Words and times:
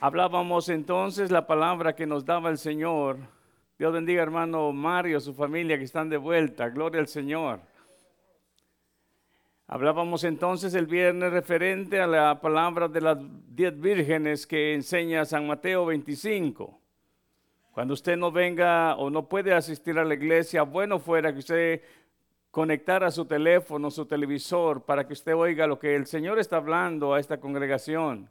Hablábamos 0.00 0.68
entonces 0.68 1.32
la 1.32 1.48
palabra 1.48 1.96
que 1.96 2.06
nos 2.06 2.24
daba 2.24 2.50
el 2.50 2.58
Señor. 2.58 3.18
Dios 3.80 3.92
bendiga 3.92 4.22
hermano 4.22 4.72
Mario, 4.72 5.18
su 5.18 5.34
familia 5.34 5.76
que 5.76 5.82
están 5.82 6.08
de 6.08 6.16
vuelta. 6.16 6.68
Gloria 6.68 7.00
al 7.00 7.08
Señor. 7.08 7.58
Hablábamos 9.66 10.22
entonces 10.22 10.72
el 10.74 10.86
viernes 10.86 11.32
referente 11.32 12.00
a 12.00 12.06
la 12.06 12.40
palabra 12.40 12.86
de 12.86 13.00
las 13.00 13.18
diez 13.48 13.76
vírgenes 13.76 14.46
que 14.46 14.72
enseña 14.72 15.24
San 15.24 15.48
Mateo 15.48 15.86
25. 15.86 16.80
Cuando 17.72 17.94
usted 17.94 18.16
no 18.16 18.30
venga 18.30 18.94
o 18.94 19.10
no 19.10 19.28
puede 19.28 19.52
asistir 19.52 19.98
a 19.98 20.04
la 20.04 20.14
iglesia, 20.14 20.62
bueno 20.62 21.00
fuera 21.00 21.32
que 21.32 21.40
usted 21.40 21.82
conectara 22.52 23.10
su 23.10 23.24
teléfono, 23.24 23.90
su 23.90 24.06
televisor, 24.06 24.84
para 24.84 25.04
que 25.08 25.14
usted 25.14 25.34
oiga 25.34 25.66
lo 25.66 25.76
que 25.76 25.96
el 25.96 26.06
Señor 26.06 26.38
está 26.38 26.58
hablando 26.58 27.14
a 27.14 27.18
esta 27.18 27.40
congregación. 27.40 28.30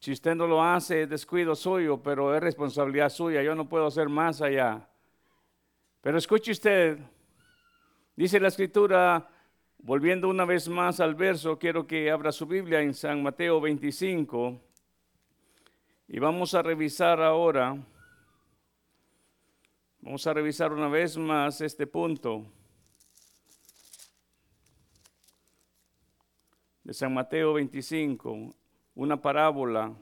Si 0.00 0.12
usted 0.12 0.36
no 0.36 0.46
lo 0.46 0.62
hace, 0.62 1.02
es 1.02 1.10
descuido 1.10 1.56
suyo, 1.56 2.00
pero 2.00 2.34
es 2.34 2.40
responsabilidad 2.40 3.08
suya. 3.08 3.42
Yo 3.42 3.54
no 3.54 3.68
puedo 3.68 3.86
hacer 3.86 4.08
más 4.08 4.40
allá. 4.40 4.88
Pero 6.00 6.18
escuche 6.18 6.52
usted, 6.52 6.98
dice 8.14 8.38
la 8.38 8.48
escritura, 8.48 9.28
volviendo 9.78 10.28
una 10.28 10.44
vez 10.44 10.68
más 10.68 11.00
al 11.00 11.16
verso, 11.16 11.58
quiero 11.58 11.86
que 11.86 12.10
abra 12.10 12.30
su 12.30 12.46
Biblia 12.46 12.80
en 12.80 12.94
San 12.94 13.22
Mateo 13.22 13.60
25 13.60 14.60
y 16.06 16.18
vamos 16.20 16.54
a 16.54 16.62
revisar 16.62 17.20
ahora, 17.20 17.76
vamos 20.00 20.26
a 20.28 20.32
revisar 20.32 20.72
una 20.72 20.88
vez 20.88 21.18
más 21.18 21.60
este 21.60 21.88
punto. 21.88 22.46
De 26.84 26.94
San 26.94 27.12
Mateo 27.12 27.54
25 27.54 28.57
una 28.98 29.22
parábola. 29.22 29.92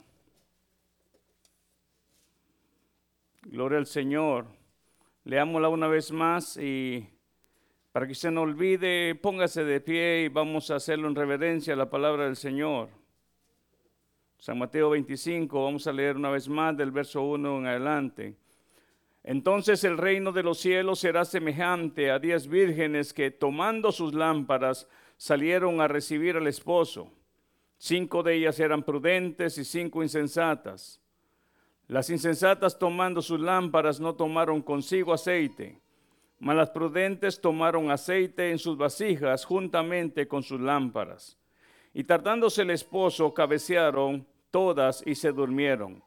Gloria 3.43 3.77
al 3.77 3.85
Señor. 3.85 4.47
Leámosla 5.25 5.69
una 5.69 5.87
vez 5.87 6.11
más 6.11 6.57
y 6.57 7.07
para 7.93 8.07
que 8.07 8.15
se 8.15 8.31
no 8.31 8.41
olvide, 8.41 9.15
póngase 9.15 9.65
de 9.65 9.83
pie 9.83 10.23
y 10.23 10.29
vamos 10.29 10.71
a 10.71 10.77
hacerlo 10.77 11.09
en 11.09 11.15
reverencia 11.15 11.75
a 11.75 11.77
la 11.77 11.91
palabra 11.91 12.25
del 12.25 12.37
Señor. 12.37 12.89
San 14.39 14.59
Mateo 14.59 14.89
25, 14.89 15.63
vamos 15.63 15.87
a 15.87 15.93
leer 15.93 16.17
una 16.17 16.31
vez 16.31 16.49
más 16.49 16.75
del 16.75 16.91
verso 16.91 17.23
1 17.23 17.59
en 17.59 17.67
adelante. 17.67 18.35
Entonces 19.23 19.85
el 19.85 19.99
reino 19.99 20.33
de 20.33 20.43
los 20.43 20.59
cielos 20.59 21.01
será 21.01 21.27
semejante 21.27 22.11
a 22.11 22.19
diez 22.19 22.49
vírgenes 22.49 23.13
que 23.13 23.31
tomando 23.31 23.93
sus 23.93 24.15
lámparas 24.15 24.89
salieron 25.19 25.83
a 25.83 25.89
recibir 25.89 26.37
al 26.37 26.47
esposo. 26.47 27.11
Cinco 27.79 28.23
de 28.23 28.35
ellas 28.35 28.59
eran 28.59 28.83
prudentes 28.83 29.59
y 29.59 29.65
cinco 29.65 30.03
insensatas. 30.03 31.01
Las 31.89 32.11
insensatas 32.11 32.79
tomando 32.79 33.23
sus 33.23 33.39
lámparas 33.39 34.01
no 34.01 34.15
tomaron 34.15 34.61
consigo 34.63 35.13
aceite, 35.13 35.81
mas 36.39 36.57
las 36.57 36.71
prudentes 36.71 37.41
tomaron 37.41 37.91
aceite 37.91 38.51
en 38.51 38.59
sus 38.59 38.77
vasijas 38.77 39.45
juntamente 39.45 40.27
con 40.27 40.43
sus 40.43 40.61
lámparas. 40.61 41.39
Y 41.95 42.05
tardándose 42.05 42.63
el 42.63 42.71
esposo, 42.71 43.33
cabecearon 43.33 44.27
todas 44.51 45.03
y 45.07 45.15
se 45.15 45.33
durmieron. 45.33 46.03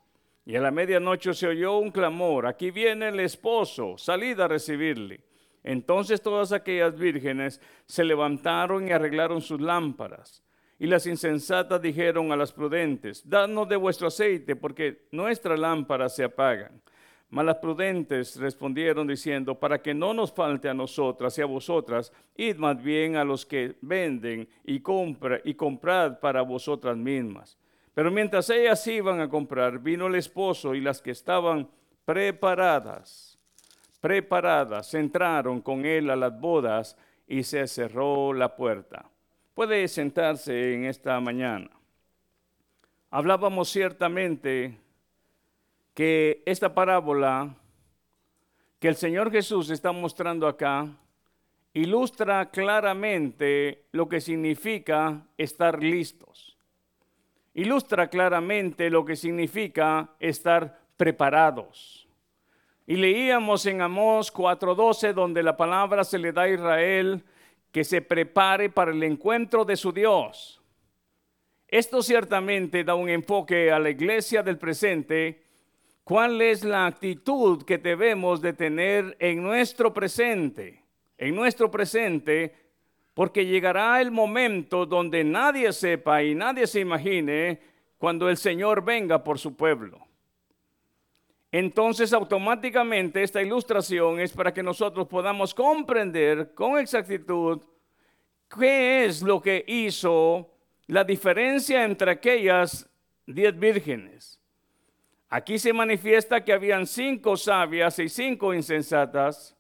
Y 0.45 0.55
a 0.55 0.61
la 0.61 0.71
medianoche 0.71 1.33
se 1.33 1.47
oyó 1.47 1.77
un 1.77 1.91
clamor, 1.91 2.47
aquí 2.47 2.71
viene 2.71 3.09
el 3.09 3.19
esposo, 3.19 3.97
salid 3.97 4.39
a 4.39 4.47
recibirle. 4.47 5.23
Entonces 5.63 6.21
todas 6.21 6.51
aquellas 6.51 6.97
vírgenes 6.97 7.61
se 7.85 8.03
levantaron 8.03 8.87
y 8.87 8.91
arreglaron 8.91 9.41
sus 9.41 9.61
lámparas. 9.61 10.43
Y 10.79 10.87
las 10.87 11.05
insensatas 11.05 11.81
dijeron 11.81 12.31
a 12.31 12.37
las 12.37 12.53
prudentes, 12.53 13.29
danos 13.29 13.67
de 13.67 13.75
vuestro 13.75 14.07
aceite, 14.07 14.55
porque 14.55 15.07
nuestras 15.11 15.59
lámparas 15.59 16.15
se 16.15 16.23
apagan. 16.23 16.81
Mas 17.29 17.45
las 17.45 17.57
prudentes 17.57 18.37
respondieron 18.37 19.05
diciendo, 19.05 19.59
para 19.59 19.81
que 19.81 19.93
no 19.93 20.13
nos 20.13 20.31
falte 20.31 20.69
a 20.69 20.73
nosotras 20.73 21.37
y 21.37 21.41
a 21.41 21.45
vosotras, 21.45 22.13
id 22.37 22.55
más 22.55 22.81
bien 22.81 23.17
a 23.17 23.25
los 23.25 23.45
que 23.45 23.75
venden 23.81 24.47
y, 24.63 24.79
compra, 24.79 25.41
y 25.43 25.53
comprad 25.53 26.19
para 26.19 26.41
vosotras 26.41 26.95
mismas. 26.95 27.57
Pero 27.93 28.09
mientras 28.09 28.49
ellas 28.49 28.87
iban 28.87 29.19
a 29.19 29.29
comprar, 29.29 29.79
vino 29.79 30.07
el 30.07 30.15
esposo 30.15 30.73
y 30.73 30.79
las 30.79 31.01
que 31.01 31.11
estaban 31.11 31.69
preparadas, 32.05 33.37
preparadas, 33.99 34.93
entraron 34.93 35.61
con 35.61 35.85
él 35.85 36.09
a 36.09 36.15
las 36.15 36.39
bodas 36.39 36.97
y 37.27 37.43
se 37.43 37.67
cerró 37.67 38.33
la 38.33 38.55
puerta. 38.55 39.11
Puede 39.59 39.89
sentarse 39.89 40.73
en 40.73 40.85
esta 40.85 41.19
mañana. 41.19 41.69
Hablábamos 43.11 43.67
ciertamente 43.67 44.77
que 45.93 46.41
esta 46.45 46.73
parábola 46.73 47.57
que 48.79 48.87
el 48.87 48.95
Señor 48.95 49.29
Jesús 49.29 49.69
está 49.69 49.91
mostrando 49.91 50.47
acá 50.47 50.87
ilustra 51.73 52.49
claramente 52.51 53.83
lo 53.91 54.07
que 54.07 54.21
significa 54.21 55.27
estar 55.37 55.83
listos. 55.83 56.57
Ilustra 57.53 58.07
claramente 58.07 58.89
lo 58.89 59.03
que 59.03 59.17
significa 59.17 60.11
estar 60.21 60.79
preparados. 60.95 62.07
Y 62.87 62.95
leíamos 62.95 63.65
en 63.65 63.81
Amós 63.81 64.31
4:12 64.31 65.11
donde 65.11 65.43
la 65.43 65.57
palabra 65.57 66.05
se 66.05 66.17
le 66.17 66.31
da 66.31 66.43
a 66.43 66.49
Israel 66.49 67.25
que 67.71 67.83
se 67.83 68.01
prepare 68.01 68.69
para 68.69 68.91
el 68.91 69.03
encuentro 69.03 69.65
de 69.65 69.77
su 69.77 69.91
Dios. 69.91 70.61
Esto 71.67 72.01
ciertamente 72.01 72.83
da 72.83 72.95
un 72.95 73.09
enfoque 73.09 73.71
a 73.71 73.77
la 73.77 73.91
iglesia 73.91 74.41
del 74.41 74.57
presente. 74.57 75.43
¿Cuál 76.03 76.41
es 76.41 76.63
la 76.63 76.87
actitud 76.87 77.63
que 77.63 77.77
debemos 77.77 78.41
de 78.41 78.53
tener 78.53 79.15
en 79.19 79.43
nuestro 79.43 79.93
presente? 79.93 80.83
En 81.17 81.35
nuestro 81.35 81.69
presente, 81.69 82.55
porque 83.13 83.45
llegará 83.45 84.01
el 84.01 84.09
momento 84.09 84.85
donde 84.87 85.23
nadie 85.23 85.71
sepa 85.73 86.23
y 86.23 86.33
nadie 86.33 86.65
se 86.65 86.79
imagine 86.79 87.59
cuando 87.99 88.29
el 88.29 88.37
Señor 88.37 88.83
venga 88.83 89.23
por 89.23 89.37
su 89.37 89.55
pueblo. 89.55 90.08
Entonces 91.51 92.13
automáticamente 92.13 93.23
esta 93.23 93.41
ilustración 93.41 94.19
es 94.19 94.31
para 94.31 94.53
que 94.53 94.61
nosotros 94.61 95.07
podamos 95.07 95.53
comprender 95.53 96.53
con 96.53 96.77
exactitud 96.77 97.61
qué 98.57 99.05
es 99.05 99.23
lo 99.23 99.41
que 99.41 99.63
hizo 99.67 100.49
la 100.87 101.03
diferencia 101.03 101.83
entre 101.83 102.11
aquellas 102.11 102.87
diez 103.25 103.57
vírgenes. 103.57 104.39
Aquí 105.29 105.59
se 105.59 105.73
manifiesta 105.73 106.43
que 106.43 106.53
habían 106.53 106.87
cinco 106.87 107.37
sabias 107.37 107.97
y 107.99 108.09
cinco 108.09 108.53
insensatas, 108.53 109.55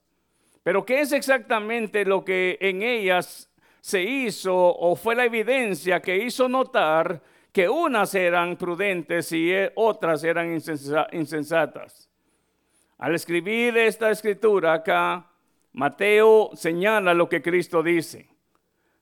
pero 0.63 0.85
¿qué 0.85 1.01
es 1.01 1.11
exactamente 1.11 2.05
lo 2.05 2.25
que 2.25 2.57
en 2.59 2.81
ellas 2.81 3.49
se 3.81 4.01
hizo 4.03 4.55
o 4.55 4.95
fue 4.95 5.15
la 5.15 5.25
evidencia 5.25 6.01
que 6.01 6.17
hizo 6.17 6.49
notar 6.49 7.21
que 7.59 7.67
unas 7.67 8.15
eran 8.15 8.55
prudentes 8.55 9.33
y 9.33 9.51
eh, 9.51 9.73
otras 9.75 10.23
eran 10.23 10.53
insensatas. 11.11 12.09
Al 12.97 13.13
escribir 13.13 13.77
esta 13.77 14.11
escritura 14.11 14.71
acá, 14.71 15.29
Mateo 15.73 16.51
señala 16.53 17.13
lo 17.13 17.27
que 17.27 17.41
Cristo 17.41 17.83
dice. 17.83 18.29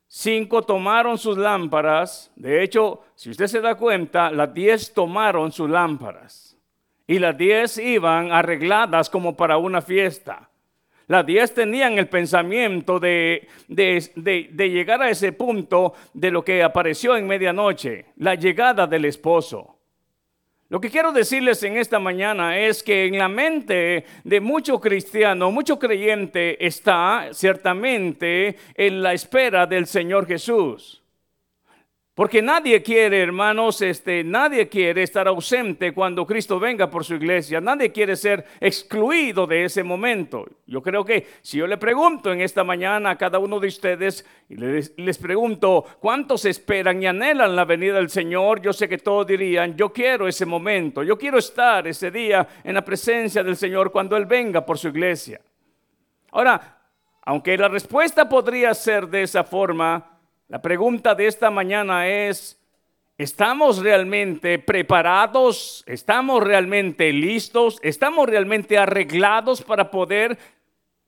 Cinco 0.08 0.64
tomaron 0.64 1.20
sus 1.20 1.38
lámparas. 1.38 2.32
De 2.36 2.64
hecho, 2.64 3.04
si 3.14 3.30
usted 3.30 3.46
se 3.46 3.62
da 3.62 3.76
cuenta, 3.76 4.32
las 4.32 4.52
diez 4.52 4.92
tomaron 4.92 5.52
sus 5.52 5.70
lámparas. 5.70 6.58
Y 7.06 7.20
las 7.20 7.38
diez 7.38 7.78
iban 7.78 8.32
arregladas 8.32 9.08
como 9.08 9.38
para 9.38 9.60
una 9.60 9.84
fiesta. 9.84 10.50
Las 11.08 11.26
diez 11.26 11.54
tenían 11.54 11.98
el 11.98 12.10
pensamiento 12.10 13.00
de, 13.00 13.48
de, 13.70 14.70
llegar 14.70 15.02
a 15.02 15.10
ese 15.10 15.32
punto 15.32 15.94
de 16.14 16.32
lo 16.32 16.44
que 16.44 16.62
apareció 16.62 17.16
en 17.16 17.26
medianoche, 17.26 18.08
la 18.18 18.36
llegada 18.36 18.86
del 18.88 19.06
esposo. 19.06 19.78
Lo 20.68 20.82
que 20.82 20.90
quiero 20.90 21.14
decirles 21.14 21.64
en 21.64 21.78
esta 21.78 21.98
mañana 21.98 22.60
es 22.60 22.84
que 22.84 23.06
en 23.06 23.18
la 23.18 23.30
mente 23.30 24.04
de 24.26 24.42
mucho 24.42 24.82
cristiano, 24.82 25.50
mucho 25.50 25.80
creyente 25.80 26.66
está 26.66 27.30
ciertamente 27.32 28.58
en 28.76 29.02
la 29.02 29.14
espera 29.14 29.66
del 29.66 29.88
Señor 29.88 30.28
Jesús. 30.28 31.02
Porque 32.18 32.42
nadie 32.42 32.82
quiere, 32.82 33.22
hermanos, 33.22 33.80
este, 33.84 34.24
nadie 34.24 34.68
quiere 34.68 35.04
estar 35.04 35.28
ausente 35.28 35.94
cuando 35.94 36.26
Cristo 36.26 36.60
venga 36.60 36.90
por 36.90 37.06
su 37.06 37.14
iglesia. 37.14 37.62
Nadie 37.62 37.92
quiere 37.92 38.16
ser 38.16 38.44
excluido 38.60 39.46
de 39.46 39.66
ese 39.66 39.84
momento. 39.84 40.44
Yo 40.66 40.82
creo 40.82 41.06
que 41.06 41.28
si 41.44 41.60
yo 41.60 41.68
le 41.68 41.78
pregunto 41.78 42.34
en 42.34 42.42
esta 42.42 42.64
mañana 42.64 43.12
a 43.12 43.18
cada 43.20 43.38
uno 43.38 43.60
de 43.60 43.68
ustedes 43.68 44.26
y 44.50 44.56
les, 44.56 44.96
les 44.98 45.20
pregunto 45.20 45.86
cuántos 46.00 46.46
esperan 46.46 47.04
y 47.04 47.06
anhelan 47.06 47.56
la 47.56 47.66
venida 47.66 47.98
del 47.98 48.10
Señor, 48.10 48.64
yo 48.64 48.74
sé 48.74 48.90
que 48.90 48.98
todos 48.98 49.28
dirían, 49.28 49.78
yo 49.78 49.94
quiero 49.94 50.28
ese 50.28 50.48
momento, 50.48 51.04
yo 51.04 51.20
quiero 51.20 51.38
estar 51.38 51.88
ese 51.88 52.10
día 52.10 52.48
en 52.64 52.74
la 52.74 52.84
presencia 52.84 53.44
del 53.44 53.58
Señor 53.58 53.92
cuando 53.92 54.18
Él 54.18 54.26
venga 54.26 54.66
por 54.66 54.80
su 54.80 54.88
iglesia. 54.88 55.40
Ahora, 56.32 56.80
aunque 57.22 57.56
la 57.60 57.68
respuesta 57.68 58.28
podría 58.28 58.74
ser 58.74 59.08
de 59.08 59.22
esa 59.22 59.44
forma, 59.44 60.17
la 60.48 60.62
pregunta 60.62 61.16
de 61.16 61.28
esta 61.28 61.50
mañana 61.52 62.08
es, 62.08 62.58
¿Estamos 63.20 63.80
realmente 63.80 64.60
preparados? 64.60 65.84
¿Estamos 65.88 66.44
realmente 66.44 67.12
listos? 67.12 67.80
¿Estamos 67.82 68.30
realmente 68.30 68.78
arreglados 68.78 69.64
para 69.64 69.90
poder 69.90 70.38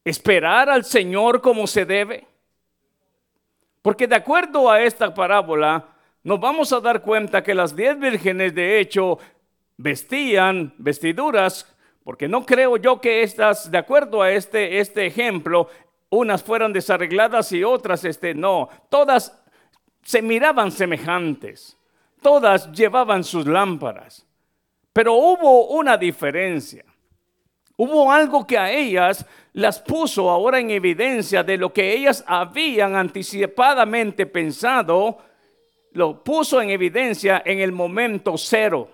esperar 0.04 0.72
al 0.72 0.86
Señor 0.86 1.40
como 1.40 1.68
se 1.68 1.86
debe? 1.86 2.26
Porque 3.84 4.08
de 4.08 4.16
acuerdo 4.16 4.72
a 4.72 4.82
esta 4.82 5.14
parábola, 5.14 5.86
nos 6.24 6.40
vamos 6.40 6.74
a 6.74 6.80
dar 6.80 7.04
cuenta 7.04 7.44
que 7.44 7.54
las 7.54 7.76
diez 7.76 8.00
vírgenes 8.00 8.56
de 8.56 8.80
hecho 8.80 9.20
vestían 9.78 10.74
vestiduras, 10.80 11.72
porque 12.04 12.28
no 12.28 12.44
creo 12.44 12.78
yo 12.78 13.00
que 13.00 13.22
estas, 13.22 13.70
de 13.70 13.78
acuerdo 13.78 14.24
a 14.24 14.32
este, 14.32 14.80
este 14.80 15.06
ejemplo, 15.06 15.70
unas 16.10 16.44
fueran 16.44 16.74
desarregladas 16.74 17.52
y 17.52 17.64
otras 17.64 18.04
este, 18.06 18.34
no, 18.34 18.70
todas 18.90 19.42
se 20.04 20.22
miraban 20.22 20.72
semejantes. 20.72 21.78
Todas 22.22 22.72
llevaban 22.74 23.24
sus 23.24 23.46
lámparas, 23.46 24.26
pero 24.92 25.14
hubo 25.14 25.68
una 25.68 25.98
diferencia. 25.98 26.84
Hubo 27.78 28.12
algo 28.12 28.46
que 28.46 28.58
a 28.58 28.72
ellas 28.72 29.26
las 29.54 29.80
puso 29.80 30.30
ahora 30.30 30.60
en 30.60 30.70
evidencia 30.70 31.44
de 31.44 31.58
lo 31.58 31.72
que 31.72 31.94
ellas 31.94 32.24
habían 32.28 32.96
anticipadamente 32.96 34.26
pensado, 34.26 35.18
lo 35.94 36.22
puso 36.22 36.62
en 36.62 36.72
evidencia 36.72 37.42
en 37.46 37.60
el 37.62 37.72
momento 37.72 38.38
cero. 38.38 38.90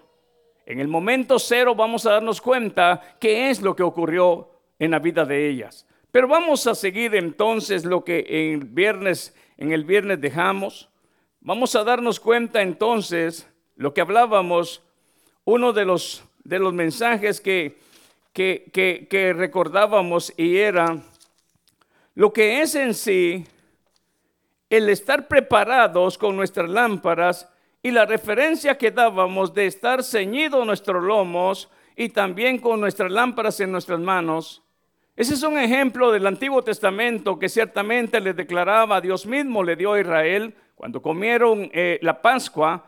En 0.67 0.79
el 0.79 0.87
momento 0.87 1.39
cero 1.39 1.73
vamos 1.73 2.05
a 2.05 2.11
darnos 2.11 2.39
cuenta 2.39 3.01
qué 3.19 3.49
es 3.49 3.59
lo 3.61 3.75
que 3.75 3.83
ocurrió 3.83 4.51
en 4.77 4.91
la 4.91 4.99
vida 4.99 5.25
de 5.25 5.49
ellas. 5.49 5.87
Pero 6.15 6.29
vamos 6.29 6.65
a 6.65 6.75
seguir 6.75 7.13
entonces 7.13 7.83
lo 7.83 8.05
que 8.05 8.25
en 8.29 8.73
viernes 8.73 9.35
en 9.57 9.73
el 9.73 9.83
viernes 9.83 10.21
dejamos. 10.21 10.87
Vamos 11.41 11.75
a 11.75 11.83
darnos 11.83 12.21
cuenta 12.21 12.61
entonces 12.61 13.51
lo 13.75 13.93
que 13.93 13.99
hablábamos, 13.99 14.81
uno 15.43 15.73
de 15.73 15.83
los, 15.83 16.23
de 16.45 16.59
los 16.59 16.71
mensajes 16.71 17.41
que, 17.41 17.79
que, 18.31 18.71
que, 18.71 19.33
recordábamos 19.33 20.31
y 20.37 20.55
era 20.55 21.03
lo 22.13 22.31
que 22.31 22.61
es 22.61 22.75
en 22.75 22.93
sí 22.93 23.45
el 24.69 24.87
estar 24.87 25.27
preparados 25.27 26.17
con 26.17 26.37
nuestras 26.37 26.69
lámparas 26.69 27.49
y 27.83 27.91
la 27.91 28.05
referencia 28.05 28.77
que 28.77 28.89
dábamos 28.89 29.53
de 29.53 29.65
estar 29.65 30.01
ceñidos 30.01 30.65
nuestros 30.65 31.03
lomos 31.03 31.69
y 31.93 32.07
también 32.07 32.57
con 32.57 32.79
nuestras 32.79 33.11
lámparas 33.11 33.59
en 33.59 33.73
nuestras 33.73 33.99
manos. 33.99 34.64
Ese 35.15 35.35
es 35.35 35.43
un 35.43 35.57
ejemplo 35.57 36.11
del 36.11 36.27
Antiguo 36.27 36.61
Testamento 36.61 37.39
que 37.39 37.47
ciertamente 37.47 38.19
le 38.19 38.33
declaraba, 38.33 38.99
Dios 38.99 39.25
mismo 39.25 39.63
le 39.63 39.77
dio 39.77 39.93
a 39.93 40.01
Israel 40.01 40.53
cuando 40.75 41.01
comieron 41.01 41.69
eh, 41.73 41.99
la 42.01 42.21
Pascua, 42.21 42.85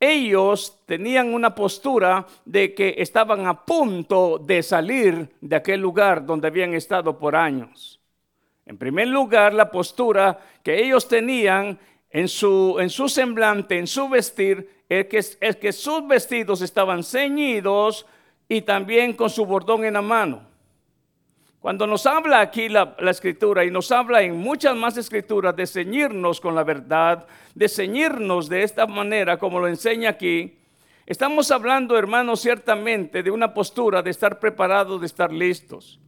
ellos 0.00 0.82
tenían 0.86 1.32
una 1.32 1.54
postura 1.54 2.26
de 2.44 2.74
que 2.74 2.96
estaban 2.98 3.46
a 3.46 3.64
punto 3.64 4.38
de 4.38 4.60
salir 4.64 5.30
de 5.40 5.54
aquel 5.54 5.80
lugar 5.80 6.26
donde 6.26 6.48
habían 6.48 6.74
estado 6.74 7.16
por 7.16 7.36
años. 7.36 8.00
En 8.66 8.76
primer 8.76 9.06
lugar, 9.06 9.54
la 9.54 9.70
postura 9.70 10.36
que 10.64 10.84
ellos 10.84 11.06
tenían 11.06 11.78
en 12.10 12.26
su, 12.26 12.76
en 12.80 12.90
su 12.90 13.08
semblante, 13.08 13.78
en 13.78 13.86
su 13.86 14.08
vestir, 14.08 14.68
es 14.88 15.38
es 15.40 15.56
que 15.56 15.72
sus 15.72 16.06
vestidos 16.08 16.60
estaban 16.60 17.04
ceñidos 17.04 18.04
y 18.48 18.62
también 18.62 19.12
con 19.12 19.30
su 19.30 19.46
bordón 19.46 19.84
en 19.84 19.94
la 19.94 20.02
mano. 20.02 20.47
Cuando 21.60 21.88
nos 21.88 22.06
habla 22.06 22.40
aquí 22.40 22.68
la, 22.68 22.94
escritura 23.10 23.64
y 23.64 23.70
nos 23.70 23.90
habla 23.90 24.22
en 24.22 24.36
muchas 24.36 24.76
más 24.76 24.96
escrituras 24.96 25.56
de 25.56 25.66
ceñirnos 25.66 26.40
con 26.40 26.54
la 26.54 26.62
verdad, 26.62 27.26
de 27.54 27.68
ceñirnos 27.68 28.48
de 28.48 28.62
esta 28.62 28.86
manera 28.86 29.38
como 29.38 29.58
lo 29.58 29.66
enseña 29.66 30.10
aquí, 30.10 30.56
estamos 31.04 31.50
hablando, 31.50 31.98
hermanos, 31.98 32.40
ciertamente 32.40 33.24
de 33.24 33.30
una 33.32 33.52
postura 33.52 34.02
de 34.02 34.10
estar 34.10 34.38
preparados, 34.38 35.00
de 35.00 35.06
estar 35.06 35.32
listos. 35.32 35.98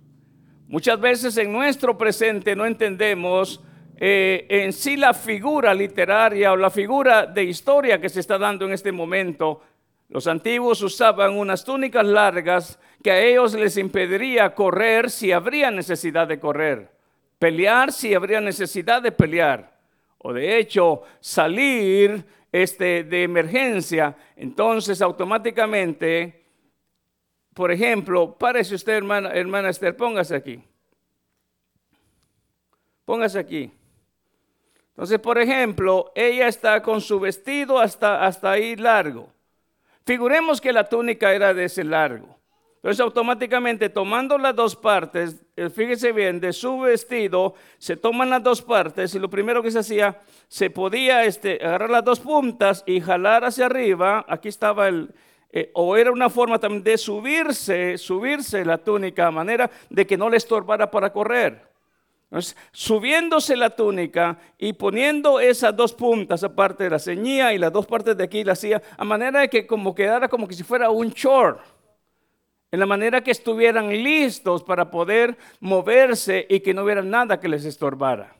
Muchas 0.68 1.00
veces 1.00 1.36
en 1.36 1.52
nuestro 1.52 1.98
presente 1.98 2.54
no 2.54 2.64
entendemos 2.64 3.60
eh, 3.96 4.46
en 4.48 4.72
sí 4.72 4.96
la 4.96 5.12
figura 5.12 5.74
literaria 5.74 6.52
o 6.52 6.56
la 6.56 6.70
figura 6.70 7.26
de 7.26 7.42
historia 7.42 8.00
que 8.00 8.08
se 8.08 8.20
está 8.20 8.38
dando 8.38 8.66
en 8.66 8.72
este 8.72 8.92
momento 8.92 9.62
los 10.10 10.26
antiguos 10.26 10.82
usaban 10.82 11.38
unas 11.38 11.64
túnicas 11.64 12.04
largas 12.04 12.80
que 13.02 13.10
a 13.10 13.20
ellos 13.20 13.54
les 13.54 13.76
impediría 13.76 14.54
correr 14.54 15.10
si 15.10 15.32
habría 15.32 15.70
necesidad 15.70 16.28
de 16.28 16.38
correr, 16.38 16.90
pelear 17.38 17.92
si 17.92 18.14
habría 18.14 18.40
necesidad 18.40 19.02
de 19.02 19.12
pelear, 19.12 19.78
o 20.18 20.32
de 20.32 20.58
hecho 20.58 21.02
salir 21.20 22.24
este, 22.52 23.04
de 23.04 23.22
emergencia. 23.22 24.16
Entonces 24.36 25.00
automáticamente, 25.00 26.44
por 27.54 27.70
ejemplo, 27.70 28.36
párese 28.36 28.74
usted, 28.74 28.94
hermana, 28.94 29.30
hermana 29.30 29.70
Esther, 29.70 29.96
póngase 29.96 30.36
aquí. 30.36 30.62
Póngase 33.04 33.38
aquí. 33.38 33.72
Entonces, 34.90 35.18
por 35.18 35.38
ejemplo, 35.38 36.12
ella 36.14 36.46
está 36.46 36.82
con 36.82 37.00
su 37.00 37.18
vestido 37.18 37.78
hasta, 37.78 38.24
hasta 38.26 38.50
ahí 38.50 38.76
largo. 38.76 39.32
Figuremos 40.04 40.60
que 40.60 40.72
la 40.72 40.88
túnica 40.88 41.32
era 41.32 41.54
de 41.54 41.64
ese 41.64 41.84
largo. 41.84 42.39
Entonces 42.82 43.00
automáticamente 43.00 43.90
tomando 43.90 44.38
las 44.38 44.56
dos 44.56 44.74
partes, 44.74 45.42
eh, 45.54 45.68
fíjese 45.68 46.12
bien, 46.12 46.40
de 46.40 46.54
su 46.54 46.80
vestido 46.80 47.52
se 47.76 47.98
toman 47.98 48.30
las 48.30 48.42
dos 48.42 48.62
partes 48.62 49.14
y 49.14 49.18
lo 49.18 49.28
primero 49.28 49.62
que 49.62 49.70
se 49.70 49.80
hacía, 49.80 50.18
se 50.48 50.70
podía 50.70 51.24
este, 51.24 51.56
agarrar 51.62 51.90
las 51.90 52.04
dos 52.04 52.20
puntas 52.20 52.82
y 52.86 53.02
jalar 53.02 53.44
hacia 53.44 53.66
arriba. 53.66 54.24
Aquí 54.26 54.48
estaba 54.48 54.88
el, 54.88 55.12
eh, 55.52 55.70
o 55.74 55.94
era 55.94 56.10
una 56.10 56.30
forma 56.30 56.58
también 56.58 56.82
de 56.82 56.96
subirse, 56.96 57.98
subirse 57.98 58.64
la 58.64 58.78
túnica 58.78 59.26
a 59.26 59.30
manera 59.30 59.70
de 59.90 60.06
que 60.06 60.16
no 60.16 60.30
le 60.30 60.38
estorbara 60.38 60.90
para 60.90 61.12
correr. 61.12 61.68
Entonces, 62.30 62.56
subiéndose 62.72 63.56
la 63.56 63.70
túnica 63.70 64.38
y 64.56 64.72
poniendo 64.72 65.38
esas 65.38 65.76
dos 65.76 65.92
puntas, 65.92 66.42
aparte 66.44 66.84
de 66.84 66.90
la 66.90 66.98
ceñía 66.98 67.52
y 67.52 67.58
las 67.58 67.72
dos 67.72 67.86
partes 67.86 68.16
de 68.16 68.24
aquí, 68.24 68.42
la 68.42 68.52
hacía 68.52 68.80
a 68.96 69.04
manera 69.04 69.40
de 69.40 69.50
que 69.50 69.66
como 69.66 69.94
quedara 69.94 70.28
como 70.28 70.48
que 70.48 70.54
si 70.54 70.62
fuera 70.62 70.88
un 70.88 71.10
short. 71.10 71.60
En 72.72 72.80
la 72.80 72.86
manera 72.86 73.22
que 73.22 73.32
estuvieran 73.32 73.88
listos 73.88 74.62
para 74.62 74.90
poder 74.90 75.36
moverse 75.58 76.46
y 76.48 76.60
que 76.60 76.72
no 76.72 76.84
hubiera 76.84 77.02
nada 77.02 77.40
que 77.40 77.48
les 77.48 77.64
estorbara. 77.64 78.36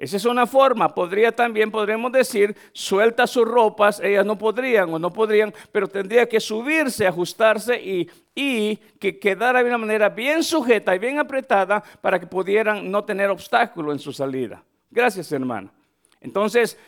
Esa 0.00 0.16
es 0.16 0.24
una 0.24 0.46
forma. 0.46 0.94
Podría 0.94 1.30
también, 1.30 1.70
podremos 1.70 2.10
decir, 2.10 2.56
suelta 2.72 3.26
sus 3.26 3.46
ropas, 3.46 4.00
ellas 4.00 4.24
no 4.24 4.38
podrían 4.38 4.92
o 4.94 4.98
no 4.98 5.12
podrían, 5.12 5.52
pero 5.72 5.88
tendría 5.88 6.26
que 6.26 6.40
subirse, 6.40 7.06
ajustarse 7.06 7.78
y, 7.78 8.10
y 8.34 8.76
que 8.98 9.18
quedara 9.18 9.62
de 9.62 9.68
una 9.68 9.76
manera 9.76 10.08
bien 10.08 10.42
sujeta 10.42 10.96
y 10.96 10.98
bien 10.98 11.18
apretada 11.18 11.82
para 12.00 12.18
que 12.18 12.26
pudieran 12.26 12.90
no 12.90 13.04
tener 13.04 13.28
obstáculo 13.28 13.92
en 13.92 13.98
su 13.98 14.10
salida. 14.10 14.64
Gracias, 14.90 15.30
hermano. 15.32 15.70
Entonces, 16.22 16.78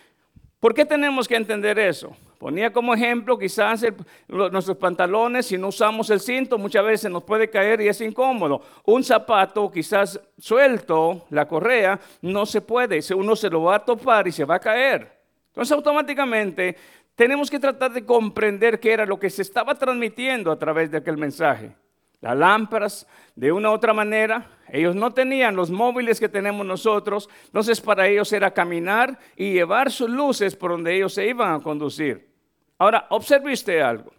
¿por 0.58 0.72
qué 0.72 0.86
tenemos 0.86 1.28
que 1.28 1.36
entender 1.36 1.78
eso? 1.78 2.16
Ponía 2.42 2.72
como 2.72 2.92
ejemplo 2.92 3.38
quizás 3.38 3.86
nuestros 4.26 4.76
pantalones, 4.76 5.46
si 5.46 5.56
no 5.56 5.68
usamos 5.68 6.10
el 6.10 6.18
cinto, 6.18 6.58
muchas 6.58 6.84
veces 6.84 7.08
nos 7.08 7.22
puede 7.22 7.48
caer 7.48 7.80
y 7.80 7.86
es 7.86 8.00
incómodo. 8.00 8.60
Un 8.84 9.04
zapato 9.04 9.70
quizás 9.70 10.20
suelto, 10.38 11.24
la 11.30 11.46
correa, 11.46 12.00
no 12.20 12.44
se 12.44 12.60
puede. 12.60 12.98
Uno 13.14 13.36
se 13.36 13.48
lo 13.48 13.62
va 13.62 13.76
a 13.76 13.84
topar 13.84 14.26
y 14.26 14.32
se 14.32 14.44
va 14.44 14.56
a 14.56 14.58
caer. 14.58 15.20
Entonces 15.50 15.70
automáticamente 15.70 16.76
tenemos 17.14 17.48
que 17.48 17.60
tratar 17.60 17.92
de 17.92 18.04
comprender 18.04 18.80
qué 18.80 18.92
era 18.92 19.06
lo 19.06 19.20
que 19.20 19.30
se 19.30 19.42
estaba 19.42 19.76
transmitiendo 19.76 20.50
a 20.50 20.58
través 20.58 20.90
de 20.90 20.98
aquel 20.98 21.18
mensaje. 21.18 21.76
Las 22.20 22.36
lámparas, 22.36 23.06
de 23.36 23.52
una 23.52 23.70
u 23.70 23.74
otra 23.74 23.92
manera, 23.92 24.50
ellos 24.68 24.96
no 24.96 25.12
tenían 25.12 25.54
los 25.54 25.70
móviles 25.70 26.18
que 26.18 26.28
tenemos 26.28 26.66
nosotros, 26.66 27.30
entonces 27.46 27.80
para 27.80 28.08
ellos 28.08 28.32
era 28.32 28.50
caminar 28.50 29.16
y 29.36 29.52
llevar 29.52 29.92
sus 29.92 30.10
luces 30.10 30.56
por 30.56 30.72
donde 30.72 30.96
ellos 30.96 31.14
se 31.14 31.24
iban 31.24 31.54
a 31.54 31.60
conducir. 31.60 32.31
Ahora, 32.82 33.06
observe 33.10 33.52
usted 33.52 33.78
algo. 33.78 34.12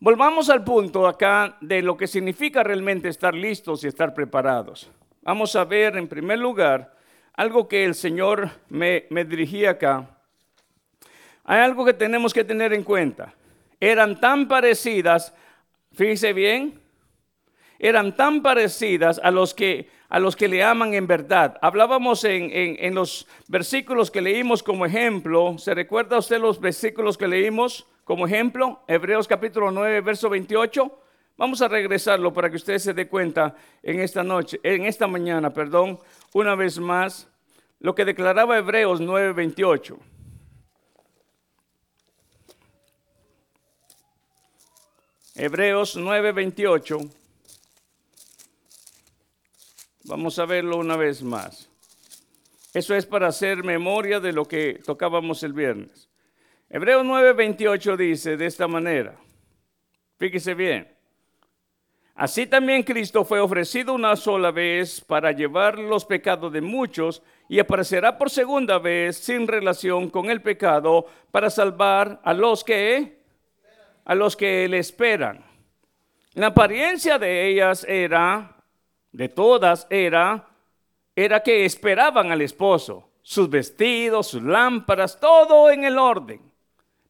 Volvamos 0.00 0.48
al 0.48 0.64
punto 0.64 1.06
acá 1.06 1.58
de 1.60 1.82
lo 1.82 1.98
que 1.98 2.06
significa 2.06 2.62
realmente 2.62 3.10
estar 3.10 3.34
listos 3.34 3.84
y 3.84 3.88
estar 3.88 4.14
preparados. 4.14 4.90
Vamos 5.20 5.54
a 5.54 5.66
ver 5.66 5.98
en 5.98 6.08
primer 6.08 6.38
lugar 6.38 6.96
algo 7.34 7.68
que 7.68 7.84
el 7.84 7.94
Señor 7.94 8.48
me, 8.70 9.04
me 9.10 9.26
dirigía 9.26 9.72
acá. 9.72 10.18
Hay 11.44 11.60
algo 11.60 11.84
que 11.84 11.92
tenemos 11.92 12.32
que 12.32 12.42
tener 12.42 12.72
en 12.72 12.84
cuenta. 12.84 13.34
Eran 13.78 14.18
tan 14.18 14.48
parecidas, 14.48 15.34
fíjese 15.92 16.32
bien, 16.32 16.80
eran 17.78 18.16
tan 18.16 18.40
parecidas 18.40 19.20
a 19.22 19.30
los 19.30 19.52
que, 19.52 19.90
a 20.12 20.18
los 20.18 20.36
que 20.36 20.46
le 20.46 20.62
aman 20.62 20.92
en 20.92 21.06
verdad. 21.06 21.56
Hablábamos 21.62 22.22
en, 22.24 22.50
en, 22.52 22.94
los 22.94 23.26
versículos 23.48 24.10
que 24.10 24.20
leímos 24.20 24.62
como 24.62 24.84
ejemplo. 24.84 25.56
¿Se 25.56 25.72
recuerda 25.72 26.18
usted 26.18 26.38
los 26.38 26.60
versículos 26.60 27.16
que 27.16 27.26
leímos 27.26 27.86
como 28.04 28.26
ejemplo? 28.26 28.82
Hebreos 28.86 29.26
capítulo 29.26 29.70
9, 29.70 30.02
verso 30.02 30.28
28. 30.28 30.98
Vamos 31.38 31.62
a 31.62 31.68
regresarlo 31.68 32.30
para 32.30 32.50
que 32.50 32.56
usted 32.56 32.76
se 32.76 32.92
dé 32.92 33.08
cuenta 33.08 33.54
en 33.82 34.00
esta 34.00 34.22
noche, 34.22 34.60
en 34.62 34.84
esta 34.84 35.06
mañana, 35.06 35.50
perdón, 35.50 35.98
una 36.34 36.54
vez 36.56 36.78
más, 36.78 37.26
lo 37.80 37.94
que 37.94 38.04
declaraba 38.04 38.58
Hebreos 38.58 39.00
9:28. 39.00 39.96
Hebreos 45.36 45.96
9:28 45.96 47.21
Vamos 50.04 50.38
a 50.38 50.46
verlo 50.46 50.78
una 50.78 50.96
vez 50.96 51.22
más. 51.22 51.70
Eso 52.74 52.94
es 52.94 53.06
para 53.06 53.28
hacer 53.28 53.62
memoria 53.62 54.18
de 54.18 54.32
lo 54.32 54.46
que 54.46 54.80
tocábamos 54.84 55.42
el 55.42 55.52
viernes. 55.52 56.08
Hebreos 56.68 57.04
9:28 57.04 57.96
dice 57.96 58.36
de 58.36 58.46
esta 58.46 58.66
manera. 58.66 59.14
Fíjese 60.18 60.54
bien. 60.54 60.88
Así 62.14 62.46
también 62.46 62.82
Cristo 62.82 63.24
fue 63.24 63.40
ofrecido 63.40 63.94
una 63.94 64.16
sola 64.16 64.50
vez 64.50 65.00
para 65.00 65.32
llevar 65.32 65.78
los 65.78 66.04
pecados 66.04 66.52
de 66.52 66.60
muchos 66.60 67.22
y 67.48 67.58
aparecerá 67.58 68.18
por 68.18 68.28
segunda 68.28 68.78
vez 68.78 69.16
sin 69.16 69.46
relación 69.46 70.10
con 70.10 70.30
el 70.30 70.42
pecado 70.42 71.06
para 71.30 71.48
salvar 71.48 72.20
a 72.24 72.34
los 72.34 72.64
que 72.64 73.22
a 74.04 74.14
los 74.14 74.36
que 74.36 74.66
le 74.68 74.78
esperan. 74.78 75.44
La 76.34 76.48
apariencia 76.48 77.18
de 77.18 77.48
ellas 77.48 77.84
era 77.88 78.61
de 79.12 79.28
todas 79.28 79.86
era 79.90 80.48
era 81.14 81.42
que 81.42 81.64
esperaban 81.64 82.32
al 82.32 82.40
esposo, 82.40 83.10
sus 83.22 83.48
vestidos, 83.48 84.28
sus 84.28 84.42
lámparas, 84.42 85.20
todo 85.20 85.70
en 85.70 85.84
el 85.84 85.98
orden. 85.98 86.40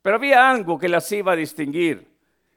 Pero 0.03 0.17
había 0.17 0.51
algo 0.51 0.79
que 0.79 0.89
las 0.89 1.11
iba 1.13 1.33
a 1.33 1.37
distinguir. 1.37 2.09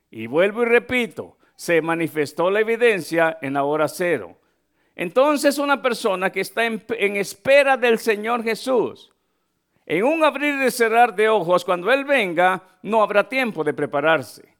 Y 0.09 0.27
vuelvo 0.27 0.63
y 0.63 0.65
repito, 0.65 1.37
se 1.55 1.81
manifestó 1.81 2.49
la 2.49 2.61
evidencia 2.61 3.37
en 3.41 3.53
la 3.53 3.63
hora 3.63 3.87
cero. 3.87 4.37
Entonces 4.95 5.57
una 5.57 5.81
persona 5.81 6.31
que 6.31 6.41
está 6.41 6.65
en, 6.65 6.81
espera 7.17 7.77
del 7.77 7.99
Señor 7.99 8.43
Jesús, 8.43 9.11
en 9.85 10.03
un 10.03 10.23
abrir 10.23 10.55
y 10.63 10.71
cerrar 10.71 11.15
de 11.15 11.29
ojos, 11.29 11.63
cuando 11.63 11.91
Él 11.91 12.05
venga, 12.05 12.63
no 12.81 13.03
habrá 13.03 13.29
tiempo 13.29 13.63
de 13.63 13.73
prepararse. 13.73 14.55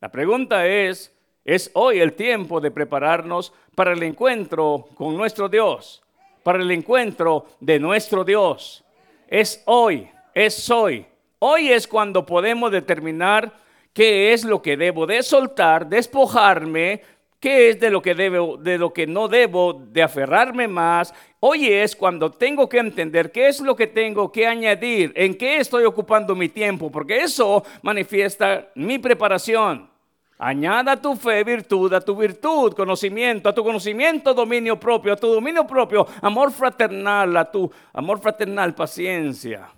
La 0.00 0.10
pregunta 0.10 0.66
es, 0.66 1.12
¿es 1.48 1.70
hoy 1.72 1.98
el 1.98 2.12
tiempo 2.12 2.60
de 2.60 2.70
prepararnos 2.70 3.54
para 3.74 3.94
el 3.94 4.02
encuentro 4.02 4.84
con 4.94 5.16
nuestro 5.16 5.48
Dios? 5.48 6.02
Para 6.42 6.62
el 6.62 6.70
encuentro 6.70 7.46
de 7.58 7.80
nuestro 7.80 8.22
Dios. 8.22 8.84
Es 9.26 9.62
hoy, 9.64 10.10
es 10.34 10.70
hoy. 10.70 11.06
Hoy 11.38 11.72
es 11.72 11.88
cuando 11.88 12.26
podemos 12.26 12.70
determinar 12.70 13.50
qué 13.94 14.34
es 14.34 14.44
lo 14.44 14.60
que 14.60 14.76
debo 14.76 15.06
de 15.06 15.22
soltar, 15.22 15.88
despojarme, 15.88 17.00
qué 17.40 17.70
es 17.70 17.80
de 17.80 17.88
lo 17.88 18.02
que 18.02 18.14
debo, 18.14 18.58
de 18.58 18.76
lo 18.76 18.92
que 18.92 19.06
no 19.06 19.26
debo 19.26 19.72
de 19.72 20.02
aferrarme 20.02 20.68
más. 20.68 21.14
Hoy 21.40 21.68
es 21.68 21.96
cuando 21.96 22.30
tengo 22.30 22.68
que 22.68 22.78
entender 22.78 23.32
qué 23.32 23.48
es 23.48 23.62
lo 23.62 23.74
que 23.74 23.86
tengo 23.86 24.30
que 24.30 24.46
añadir, 24.46 25.14
en 25.16 25.34
qué 25.34 25.56
estoy 25.56 25.84
ocupando 25.84 26.34
mi 26.34 26.50
tiempo, 26.50 26.90
porque 26.90 27.22
eso 27.22 27.64
manifiesta 27.80 28.68
mi 28.74 28.98
preparación. 28.98 29.88
Añada 30.40 30.96
tu 30.96 31.16
fe, 31.16 31.42
virtud, 31.42 31.92
a 31.92 32.00
tu 32.00 32.14
virtud, 32.14 32.72
conocimiento, 32.72 33.48
a 33.48 33.54
tu 33.54 33.64
conocimiento, 33.64 34.32
dominio 34.32 34.78
propio, 34.78 35.12
a 35.12 35.16
tu 35.16 35.26
dominio 35.26 35.66
propio, 35.66 36.06
amor 36.22 36.52
fraternal, 36.52 37.36
a 37.36 37.50
tu 37.50 37.68
amor 37.92 38.20
fraternal, 38.20 38.72
paciencia. 38.72 39.68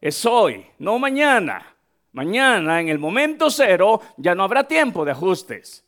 Es 0.00 0.24
hoy, 0.24 0.64
no 0.78 0.98
mañana. 0.98 1.66
Mañana, 2.12 2.80
en 2.80 2.88
el 2.88 2.98
momento 2.98 3.50
cero, 3.50 4.00
ya 4.16 4.34
no 4.34 4.44
habrá 4.44 4.64
tiempo 4.64 5.04
de 5.04 5.10
ajustes. 5.10 5.84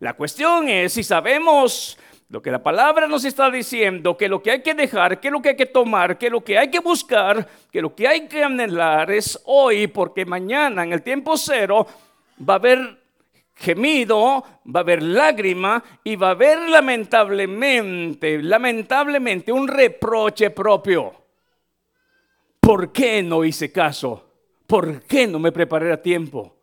La 0.00 0.14
cuestión 0.14 0.68
es 0.68 0.94
si 0.94 1.04
sabemos 1.04 1.96
lo 2.30 2.42
que 2.42 2.50
la 2.50 2.62
palabra 2.62 3.06
nos 3.06 3.24
está 3.24 3.50
diciendo, 3.50 4.16
que 4.16 4.28
lo 4.28 4.42
que 4.42 4.50
hay 4.50 4.62
que 4.62 4.74
dejar, 4.74 5.20
que 5.20 5.30
lo 5.30 5.40
que 5.40 5.50
hay 5.50 5.56
que 5.56 5.66
tomar, 5.66 6.18
que 6.18 6.28
lo 6.28 6.42
que 6.42 6.58
hay 6.58 6.70
que 6.70 6.80
buscar, 6.80 7.46
que 7.70 7.82
lo 7.82 7.94
que 7.94 8.08
hay 8.08 8.26
que 8.26 8.42
anhelar 8.42 9.10
es 9.12 9.40
hoy, 9.44 9.86
porque 9.86 10.26
mañana, 10.26 10.82
en 10.82 10.92
el 10.92 11.02
tiempo 11.02 11.36
cero, 11.36 11.86
va 12.40 12.54
a 12.54 12.56
haber 12.56 13.07
gemido, 13.58 14.44
va 14.66 14.80
a 14.80 14.82
haber 14.82 15.02
lágrima 15.02 15.84
y 16.02 16.16
va 16.16 16.28
a 16.28 16.32
haber 16.32 16.68
lamentablemente, 16.68 18.42
lamentablemente 18.42 19.52
un 19.52 19.68
reproche 19.68 20.50
propio. 20.50 21.12
¿Por 22.60 22.92
qué 22.92 23.22
no 23.22 23.44
hice 23.44 23.70
caso? 23.70 24.24
¿por 24.68 25.00
qué 25.04 25.26
no 25.26 25.40
me 25.40 25.50
preparé 25.50 25.90
a 25.92 26.00
tiempo? 26.00 26.54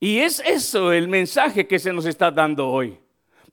Y 0.00 0.18
es 0.18 0.42
eso 0.44 0.92
el 0.92 1.08
mensaje 1.08 1.66
que 1.66 1.78
se 1.78 1.92
nos 1.92 2.04
está 2.04 2.30
dando 2.30 2.68
hoy. 2.68 2.98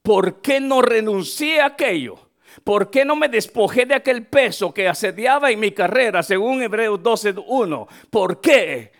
¿Por 0.01 0.41
qué 0.41 0.60
no 0.60 0.82
renuncié 0.82 1.62
a 1.62 1.68
aquello? 1.68 2.18
¿Por 2.65 2.89
qué 2.89 3.06
no 3.06 3.15
me 3.15 3.30
despojé 3.30 3.86
de 3.86 3.94
aquel 3.96 4.25
peso 4.25 4.74
que 4.74 4.89
asediaba 4.89 5.51
en 5.51 5.60
mi 5.60 5.72
carrera, 5.72 6.24
según 6.24 6.62
Hebreos 6.62 7.00
12.1? 7.00 7.88
¿Por 8.10 8.41
qué? 8.41 8.91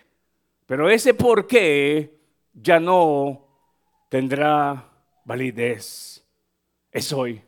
Pero 0.64 0.88
ese 0.88 1.12
por 1.12 1.46
qué 1.46 2.21
ya 2.52 2.78
no 2.80 3.46
tendrá 4.08 4.88
validez. 5.24 6.24
Es 6.90 7.12
hoy. 7.12 7.42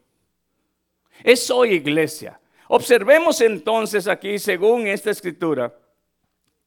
Es 1.22 1.50
hoy, 1.50 1.74
iglesia. 1.74 2.40
Observemos 2.68 3.40
entonces 3.40 4.08
aquí, 4.08 4.38
según 4.38 4.86
esta 4.86 5.10
escritura, 5.10 5.72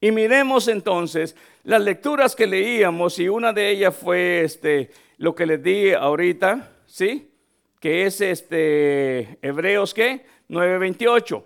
y 0.00 0.12
miremos 0.12 0.68
entonces 0.68 1.34
las 1.64 1.82
lecturas 1.82 2.36
que 2.36 2.46
leíamos 2.46 3.18
y 3.18 3.28
una 3.28 3.52
de 3.52 3.68
ellas 3.68 3.96
fue 3.96 4.42
este 4.42 4.90
lo 5.16 5.34
que 5.34 5.44
les 5.44 5.62
di 5.62 5.92
ahorita, 5.92 6.70
¿sí? 6.86 7.32
Que 7.80 8.06
es 8.06 8.20
este 8.20 9.38
Hebreos 9.42 9.92
qué? 9.92 10.24
9:28. 10.48 11.42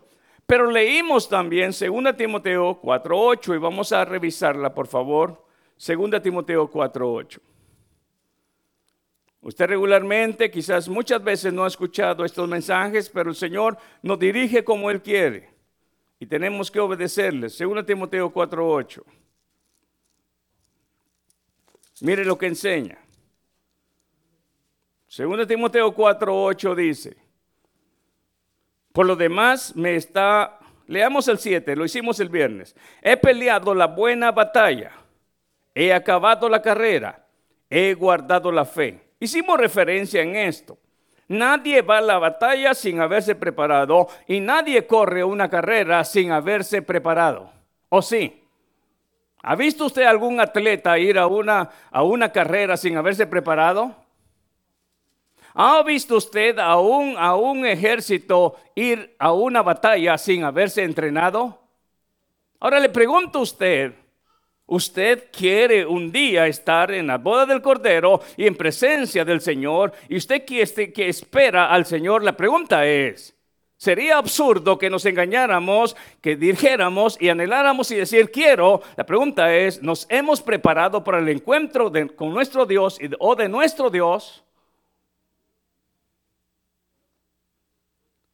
Pero 0.46 0.70
leímos 0.70 1.30
también 1.30 1.70
2 1.70 2.14
Timoteo 2.14 2.78
4:8 2.82 3.54
y 3.54 3.58
vamos 3.58 3.90
a 3.92 4.04
revisarla, 4.04 4.74
por 4.74 4.86
favor. 4.86 5.46
2 5.84 6.22
Timoteo 6.22 6.70
4:8. 6.70 7.40
Usted 9.40 9.66
regularmente, 9.66 10.48
quizás 10.48 10.88
muchas 10.88 11.22
veces 11.24 11.52
no 11.52 11.64
ha 11.64 11.66
escuchado 11.66 12.24
estos 12.24 12.48
mensajes, 12.48 13.08
pero 13.08 13.30
el 13.30 13.36
Señor 13.36 13.76
nos 14.00 14.16
dirige 14.16 14.62
como 14.62 14.88
Él 14.88 15.02
quiere 15.02 15.50
y 16.20 16.26
tenemos 16.26 16.70
que 16.70 16.78
obedecerle. 16.78 17.50
Según 17.50 17.84
Timoteo 17.84 18.32
4:8. 18.32 19.02
Mire 22.02 22.24
lo 22.24 22.38
que 22.38 22.46
enseña. 22.46 22.98
Según 25.08 25.44
Timoteo 25.48 25.92
4:8 25.92 26.76
dice, 26.76 27.16
por 28.92 29.04
lo 29.04 29.16
demás 29.16 29.74
me 29.74 29.96
está, 29.96 30.60
leamos 30.86 31.26
el 31.26 31.38
7, 31.38 31.74
lo 31.74 31.84
hicimos 31.84 32.20
el 32.20 32.28
viernes, 32.28 32.76
he 33.02 33.16
peleado 33.16 33.74
la 33.74 33.88
buena 33.88 34.30
batalla, 34.30 34.92
he 35.74 35.92
acabado 35.92 36.48
la 36.48 36.62
carrera, 36.62 37.26
he 37.70 37.94
guardado 37.94 38.52
la 38.52 38.64
fe. 38.64 39.00
Hicimos 39.20 39.58
referencia 39.58 40.22
en 40.22 40.36
esto. 40.36 40.78
Nadie 41.28 41.80
va 41.80 41.98
a 41.98 42.02
la 42.02 42.18
batalla 42.18 42.74
sin 42.74 43.00
haberse 43.00 43.34
preparado 43.34 44.08
y 44.26 44.40
nadie 44.40 44.86
corre 44.86 45.24
una 45.24 45.48
carrera 45.48 46.04
sin 46.04 46.30
haberse 46.30 46.82
preparado. 46.82 47.50
¿O 47.88 48.02
sí? 48.02 48.42
¿Ha 49.42 49.56
visto 49.56 49.86
usted 49.86 50.02
algún 50.02 50.40
atleta 50.40 50.98
ir 50.98 51.18
a 51.18 51.26
una, 51.26 51.70
a 51.90 52.02
una 52.02 52.30
carrera 52.30 52.76
sin 52.76 52.96
haberse 52.96 53.26
preparado? 53.26 53.96
¿Ha 55.54 55.82
visto 55.82 56.16
usted 56.16 56.58
a 56.58 56.76
un, 56.76 57.16
a 57.18 57.34
un 57.36 57.66
ejército 57.66 58.56
ir 58.74 59.14
a 59.18 59.32
una 59.32 59.62
batalla 59.62 60.16
sin 60.16 60.44
haberse 60.44 60.82
entrenado? 60.82 61.58
Ahora 62.60 62.78
le 62.78 62.88
pregunto 62.88 63.40
a 63.40 63.42
usted, 63.42 63.94
Usted 64.72 65.28
quiere 65.30 65.84
un 65.84 66.10
día 66.10 66.46
estar 66.46 66.90
en 66.92 67.06
la 67.06 67.18
boda 67.18 67.44
del 67.44 67.60
Cordero 67.60 68.22
y 68.38 68.46
en 68.46 68.54
presencia 68.54 69.22
del 69.22 69.42
Señor, 69.42 69.92
y 70.08 70.16
usted 70.16 70.46
que, 70.46 70.64
que 70.94 71.08
espera 71.10 71.70
al 71.70 71.84
Señor, 71.84 72.24
la 72.24 72.34
pregunta 72.34 72.86
es, 72.86 73.36
Sería 73.76 74.16
absurdo 74.16 74.78
que 74.78 74.88
nos 74.88 75.04
engañáramos, 75.04 75.94
que 76.22 76.36
dijéramos 76.36 77.20
y 77.20 77.28
anheláramos 77.28 77.90
y 77.90 77.96
decir 77.96 78.30
quiero. 78.30 78.80
La 78.96 79.04
pregunta 79.04 79.54
es, 79.54 79.82
¿nos 79.82 80.06
hemos 80.08 80.40
preparado 80.40 81.04
para 81.04 81.18
el 81.18 81.28
encuentro 81.28 81.92
con 82.16 82.32
nuestro 82.32 82.64
Dios 82.64 82.98
o 83.18 83.34
de 83.34 83.48
nuestro 83.50 83.90
Dios? 83.90 84.42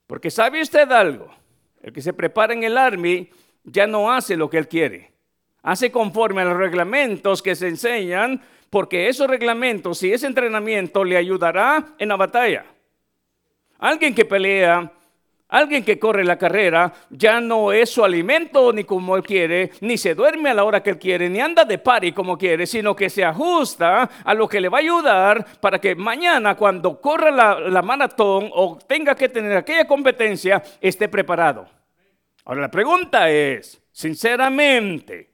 Porque 0.06 0.30
sabe 0.30 0.60
usted 0.62 0.92
algo, 0.92 1.34
el 1.82 1.92
que 1.92 2.02
se 2.02 2.12
prepara 2.12 2.52
en 2.52 2.62
el 2.62 2.78
army 2.78 3.28
ya 3.64 3.88
no 3.88 4.12
hace 4.12 4.36
lo 4.36 4.48
que 4.48 4.58
él 4.58 4.68
quiere 4.68 5.17
hace 5.62 5.90
conforme 5.90 6.42
a 6.42 6.46
los 6.46 6.56
reglamentos 6.56 7.42
que 7.42 7.54
se 7.54 7.68
enseñan, 7.68 8.40
porque 8.70 9.08
esos 9.08 9.28
reglamentos 9.28 10.02
y 10.02 10.12
ese 10.12 10.26
entrenamiento 10.26 11.04
le 11.04 11.16
ayudará 11.16 11.94
en 11.98 12.08
la 12.08 12.16
batalla. 12.16 12.64
Alguien 13.78 14.14
que 14.14 14.24
pelea, 14.24 14.92
alguien 15.48 15.84
que 15.84 15.98
corre 15.98 16.24
la 16.24 16.36
carrera, 16.36 16.92
ya 17.10 17.40
no 17.40 17.72
es 17.72 17.90
su 17.90 18.04
alimento 18.04 18.72
ni 18.72 18.84
como 18.84 19.16
él 19.16 19.22
quiere, 19.22 19.70
ni 19.80 19.96
se 19.96 20.14
duerme 20.14 20.50
a 20.50 20.54
la 20.54 20.64
hora 20.64 20.82
que 20.82 20.90
él 20.90 20.98
quiere, 20.98 21.30
ni 21.30 21.40
anda 21.40 21.64
de 21.64 21.78
pari 21.78 22.12
como 22.12 22.36
quiere, 22.36 22.66
sino 22.66 22.94
que 22.94 23.08
se 23.08 23.24
ajusta 23.24 24.10
a 24.24 24.34
lo 24.34 24.48
que 24.48 24.60
le 24.60 24.68
va 24.68 24.78
a 24.78 24.80
ayudar 24.80 25.46
para 25.60 25.80
que 25.80 25.94
mañana 25.94 26.56
cuando 26.56 27.00
corra 27.00 27.30
la, 27.30 27.60
la 27.60 27.82
maratón 27.82 28.50
o 28.52 28.78
tenga 28.86 29.14
que 29.14 29.28
tener 29.28 29.56
aquella 29.56 29.86
competencia, 29.86 30.62
esté 30.80 31.08
preparado. 31.08 31.66
Ahora 32.44 32.62
la 32.62 32.70
pregunta 32.70 33.30
es, 33.30 33.80
sinceramente, 33.92 35.27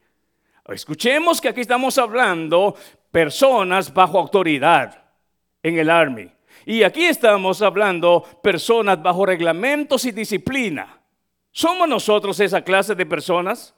Escuchemos 0.68 1.40
que 1.40 1.48
aquí 1.48 1.60
estamos 1.60 1.98
hablando 1.98 2.74
personas 3.10 3.92
bajo 3.92 4.18
autoridad 4.18 5.04
en 5.62 5.78
el 5.78 5.90
Army. 5.90 6.30
Y 6.64 6.82
aquí 6.82 7.04
estamos 7.04 7.60
hablando 7.60 8.22
personas 8.42 9.02
bajo 9.02 9.26
reglamentos 9.26 10.04
y 10.06 10.12
disciplina. 10.12 11.00
¿Somos 11.50 11.88
nosotros 11.88 12.40
esa 12.40 12.62
clase 12.62 12.94
de 12.94 13.04
personas? 13.04 13.74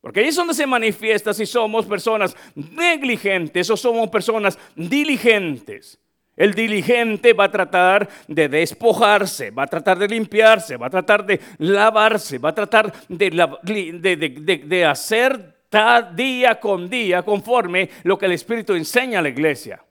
Porque 0.00 0.20
ahí 0.20 0.26
es 0.26 0.36
donde 0.36 0.54
se 0.54 0.66
manifiesta 0.66 1.32
si 1.32 1.46
somos 1.46 1.86
personas 1.86 2.36
negligentes 2.54 3.70
o 3.70 3.76
somos 3.76 4.08
personas 4.08 4.58
diligentes. 4.74 5.98
El 6.36 6.52
diligente 6.52 7.32
va 7.32 7.44
a 7.44 7.50
tratar 7.50 8.08
de 8.28 8.48
despojarse, 8.48 9.50
va 9.50 9.62
a 9.62 9.66
tratar 9.66 9.98
de 9.98 10.06
limpiarse, 10.06 10.76
va 10.76 10.88
a 10.88 10.90
tratar 10.90 11.24
de 11.24 11.40
lavarse, 11.58 12.38
va 12.38 12.50
a 12.50 12.54
tratar 12.54 12.92
de, 13.08 14.60
de, 14.66 14.84
hacer 14.84 15.55
día 16.14 16.60
con 16.60 16.88
día 16.88 17.22
conforme 17.22 17.90
lo 18.02 18.18
que 18.18 18.26
el 18.26 18.32
Espíritu 18.32 18.74
enseña 18.74 19.18
a 19.18 19.22
la 19.22 19.28
iglesia. 19.28 19.82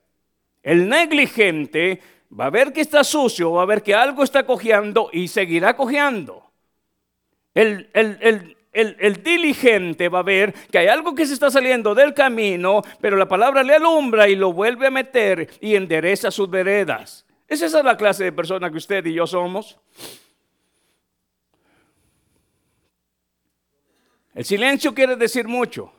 El 0.63 0.89
negligente 0.89 2.01
va 2.37 2.47
a 2.47 2.49
ver 2.49 2.73
que 2.73 2.81
está 2.81 3.03
sucio, 3.03 3.51
va 3.51 3.63
a 3.63 3.65
ver 3.65 3.83
que 3.83 3.93
algo 3.93 4.23
está 4.23 4.45
cojeando 4.45 5.09
y 5.13 5.27
seguirá 5.27 5.75
cojeando. 5.75 6.43
El, 7.53 7.89
el, 7.93 9.23
diligente 9.23 10.09
va 10.09 10.19
a 10.19 10.23
ver 10.23 10.53
que 10.69 10.79
hay 10.79 10.87
algo 10.87 11.15
que 11.15 11.25
se 11.25 11.33
está 11.33 11.49
saliendo 11.49 11.95
del 11.95 12.13
camino, 12.13 12.81
pero 12.99 13.15
la 13.15 13.27
palabra 13.27 13.63
le 13.63 13.75
alumbra 13.75 14.27
y 14.27 14.35
lo 14.35 14.51
vuelve 14.51 14.87
a 14.87 14.91
meter 14.91 15.49
y 15.61 15.75
endereza 15.75 16.31
sus 16.31 16.49
veredas. 16.49 17.25
¿Es 17.47 17.61
esa 17.61 17.81
la 17.83 17.95
clase 17.95 18.25
de 18.25 18.31
persona 18.33 18.69
que 18.69 18.77
usted 18.77 19.05
y 19.05 19.13
yo 19.13 19.25
somos? 19.25 19.77
El 24.35 24.43
silencio 24.43 24.93
quiere 24.93 25.15
decir 25.15 25.47
mucho. 25.47 25.93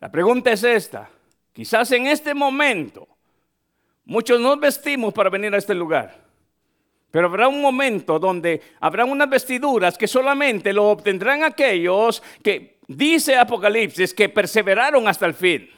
La 0.00 0.10
pregunta 0.10 0.50
es 0.50 0.64
esta. 0.64 1.10
Quizás 1.52 1.92
en 1.92 2.06
este 2.06 2.32
momento 2.32 3.06
muchos 4.06 4.40
nos 4.40 4.58
vestimos 4.58 5.12
para 5.12 5.28
venir 5.28 5.54
a 5.54 5.58
este 5.58 5.74
lugar. 5.74 6.24
Pero 7.10 7.26
habrá 7.26 7.46
un 7.46 7.60
momento 7.60 8.18
donde 8.18 8.62
habrá 8.80 9.04
unas 9.04 9.28
vestiduras 9.28 9.98
que 9.98 10.08
solamente 10.08 10.72
lo 10.72 10.84
obtendrán 10.84 11.44
aquellos 11.44 12.22
que, 12.42 12.78
dice 12.88 13.36
Apocalipsis, 13.36 14.14
que 14.14 14.30
perseveraron 14.30 15.06
hasta 15.06 15.26
el 15.26 15.34
fin. 15.34 15.70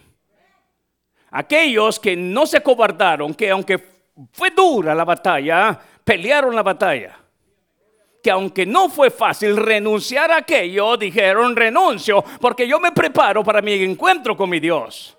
Aquellos 1.32 1.98
que 1.98 2.16
no 2.16 2.46
se 2.46 2.62
cobardaron, 2.62 3.34
que 3.34 3.50
aunque 3.50 3.78
fue 4.32 4.50
dura 4.50 4.94
la 4.94 5.04
batalla, 5.04 5.78
pelearon 6.04 6.54
la 6.54 6.62
batalla. 6.62 7.18
Que 8.28 8.32
aunque 8.32 8.66
no 8.66 8.90
fue 8.90 9.08
fácil 9.08 9.56
renunciar 9.56 10.30
a 10.30 10.36
aquello, 10.36 10.98
dijeron 10.98 11.56
renuncio, 11.56 12.22
porque 12.38 12.68
yo 12.68 12.78
me 12.78 12.92
preparo 12.92 13.42
para 13.42 13.62
mi 13.62 13.72
encuentro 13.72 14.36
con 14.36 14.50
mi 14.50 14.60
Dios. 14.60 15.16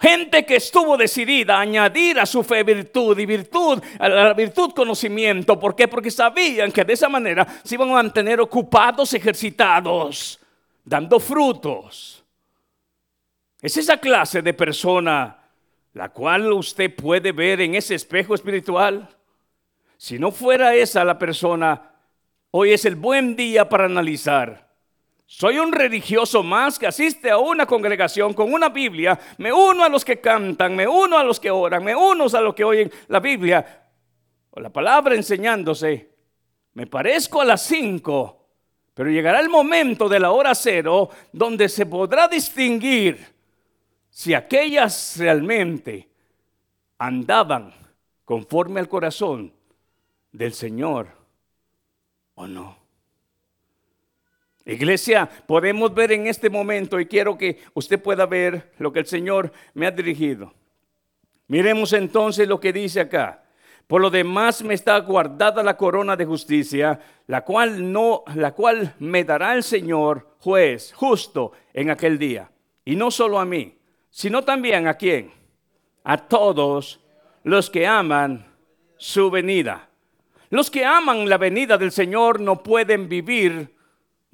Gente 0.00 0.44
que 0.44 0.56
estuvo 0.56 0.96
decidida 0.96 1.56
a 1.56 1.60
añadir 1.60 2.18
a 2.18 2.26
su 2.26 2.42
fe 2.42 2.64
virtud 2.64 3.16
y 3.16 3.26
virtud, 3.26 3.80
a 4.00 4.08
la 4.08 4.34
virtud 4.34 4.72
conocimiento. 4.72 5.56
¿Por 5.56 5.76
qué? 5.76 5.86
Porque 5.86 6.10
sabían 6.10 6.72
que 6.72 6.82
de 6.82 6.94
esa 6.94 7.08
manera 7.08 7.46
se 7.62 7.76
iban 7.76 7.90
a 7.90 8.02
mantener 8.02 8.40
ocupados, 8.40 9.14
ejercitados, 9.14 10.40
dando 10.84 11.20
frutos. 11.20 12.24
Es 13.62 13.76
esa 13.76 13.98
clase 13.98 14.42
de 14.42 14.52
persona 14.52 15.44
la 15.94 16.08
cual 16.08 16.52
usted 16.52 16.92
puede 16.92 17.30
ver 17.30 17.60
en 17.60 17.76
ese 17.76 17.94
espejo 17.94 18.34
espiritual. 18.34 19.08
Si 19.96 20.18
no 20.18 20.32
fuera 20.32 20.74
esa 20.74 21.04
la 21.04 21.16
persona, 21.16 21.92
hoy 22.56 22.72
es 22.72 22.84
el 22.84 22.96
buen 22.96 23.36
día 23.36 23.68
para 23.68 23.84
analizar 23.84 24.66
soy 25.28 25.58
un 25.58 25.72
religioso 25.72 26.44
más 26.44 26.78
que 26.78 26.86
asiste 26.86 27.30
a 27.30 27.38
una 27.38 27.66
congregación 27.66 28.32
con 28.32 28.52
una 28.52 28.68
Biblia. 28.68 29.18
Me 29.38 29.52
uno 29.52 29.82
a 29.82 29.88
los 29.88 30.04
que 30.04 30.20
cantan, 30.20 30.76
me 30.76 30.86
uno 30.86 31.18
a 31.18 31.24
los 31.24 31.40
que 31.40 31.50
oran, 31.50 31.82
me 31.82 31.96
uno 31.96 32.26
a 32.32 32.40
los 32.40 32.54
que 32.54 32.62
oyen 32.62 32.90
la 33.08 33.18
Biblia 33.18 33.88
o 34.50 34.60
la 34.60 34.70
palabra 34.70 35.16
enseñándose. 35.16 36.14
Me 36.74 36.86
parezco 36.86 37.40
a 37.40 37.44
las 37.44 37.62
cinco, 37.62 38.46
pero 38.94 39.10
llegará 39.10 39.40
el 39.40 39.48
momento 39.48 40.08
de 40.08 40.20
la 40.20 40.30
hora 40.30 40.54
cero 40.54 41.10
donde 41.32 41.68
se 41.68 41.86
podrá 41.86 42.28
distinguir 42.28 43.34
si 44.08 44.32
aquellas 44.32 45.16
realmente 45.18 46.08
andaban 46.98 47.74
conforme 48.24 48.78
al 48.78 48.88
corazón 48.88 49.52
del 50.30 50.54
Señor 50.54 51.25
o 52.36 52.46
no. 52.46 52.76
Iglesia, 54.64 55.28
podemos 55.46 55.94
ver 55.94 56.12
en 56.12 56.26
este 56.26 56.50
momento 56.50 56.98
y 56.98 57.06
quiero 57.06 57.36
que 57.36 57.60
usted 57.74 58.02
pueda 58.02 58.26
ver 58.26 58.72
lo 58.78 58.92
que 58.92 59.00
el 59.00 59.06
Señor 59.06 59.52
me 59.74 59.86
ha 59.86 59.90
dirigido. 59.90 60.52
Miremos 61.48 61.92
entonces 61.92 62.48
lo 62.48 62.58
que 62.58 62.72
dice 62.72 63.00
acá. 63.00 63.44
Por 63.86 64.00
lo 64.00 64.10
demás 64.10 64.64
me 64.64 64.74
está 64.74 64.98
guardada 64.98 65.62
la 65.62 65.76
corona 65.76 66.16
de 66.16 66.24
justicia, 66.24 66.98
la 67.28 67.44
cual 67.44 67.92
no 67.92 68.24
la 68.34 68.52
cual 68.52 68.94
me 68.98 69.22
dará 69.22 69.54
el 69.54 69.62
Señor 69.62 70.34
juez 70.40 70.92
justo 70.92 71.52
en 71.72 71.90
aquel 71.90 72.18
día. 72.18 72.50
Y 72.84 72.96
no 72.96 73.12
solo 73.12 73.38
a 73.38 73.44
mí, 73.44 73.78
sino 74.10 74.42
también 74.42 74.88
a 74.88 74.94
quién? 74.94 75.30
A 76.02 76.16
todos 76.16 77.00
los 77.44 77.70
que 77.70 77.86
aman 77.86 78.52
su 78.96 79.30
venida. 79.30 79.88
Los 80.50 80.70
que 80.70 80.84
aman 80.84 81.28
la 81.28 81.38
venida 81.38 81.76
del 81.78 81.92
Señor 81.92 82.40
no 82.40 82.62
pueden 82.62 83.08
vivir 83.08 83.76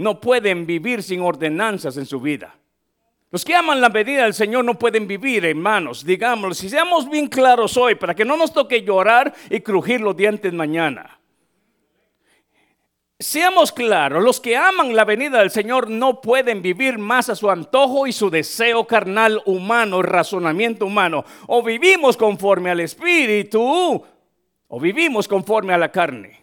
no 0.02 0.20
pueden 0.20 0.66
vivir 0.66 1.02
sin 1.02 1.20
ordenanzas 1.20 1.96
en 1.96 2.06
su 2.06 2.20
vida. 2.20 2.54
Los 3.30 3.44
que 3.44 3.54
aman 3.54 3.80
la 3.80 3.88
medida 3.88 4.24
del 4.24 4.34
Señor 4.34 4.64
no 4.64 4.78
pueden 4.78 5.06
vivir, 5.06 5.44
hermanos. 5.46 6.04
Digámoslo, 6.04 6.54
si 6.54 6.68
seamos 6.68 7.08
bien 7.08 7.28
claros 7.28 7.76
hoy, 7.78 7.94
para 7.94 8.14
que 8.14 8.26
no 8.26 8.36
nos 8.36 8.52
toque 8.52 8.82
llorar 8.82 9.32
y 9.48 9.60
crujir 9.60 10.02
los 10.02 10.14
dientes 10.14 10.52
mañana. 10.52 11.18
Seamos 13.18 13.70
claros, 13.70 14.22
los 14.22 14.40
que 14.40 14.56
aman 14.56 14.96
la 14.96 15.04
venida 15.04 15.38
del 15.38 15.50
Señor 15.50 15.88
no 15.88 16.20
pueden 16.20 16.60
vivir 16.60 16.98
más 16.98 17.28
a 17.28 17.36
su 17.36 17.48
antojo 17.48 18.08
y 18.08 18.12
su 18.12 18.28
deseo 18.28 18.84
carnal 18.84 19.40
humano, 19.46 20.02
razonamiento 20.02 20.86
humano. 20.86 21.24
O 21.46 21.62
vivimos 21.62 22.16
conforme 22.16 22.70
al 22.70 22.80
Espíritu 22.80 24.04
o 24.74 24.80
vivimos 24.80 25.28
conforme 25.28 25.74
a 25.74 25.78
la 25.78 25.92
carne. 25.92 26.40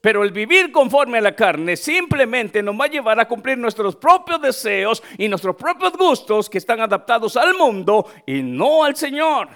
Pero 0.00 0.24
el 0.24 0.32
vivir 0.32 0.72
conforme 0.72 1.18
a 1.18 1.20
la 1.20 1.36
carne 1.36 1.76
simplemente 1.76 2.62
nos 2.62 2.74
va 2.74 2.86
a 2.86 2.88
llevar 2.88 3.20
a 3.20 3.28
cumplir 3.28 3.58
nuestros 3.58 3.96
propios 3.96 4.40
deseos 4.40 5.02
y 5.18 5.28
nuestros 5.28 5.54
propios 5.54 5.92
gustos 5.92 6.48
que 6.48 6.56
están 6.56 6.80
adaptados 6.80 7.36
al 7.36 7.54
mundo 7.54 8.06
y 8.26 8.40
no 8.42 8.82
al 8.82 8.96
Señor. 8.96 9.48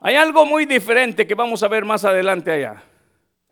Hay 0.00 0.16
algo 0.16 0.44
muy 0.44 0.66
diferente 0.66 1.24
que 1.24 1.36
vamos 1.36 1.62
a 1.62 1.68
ver 1.68 1.84
más 1.84 2.04
adelante 2.04 2.50
allá. 2.50 2.82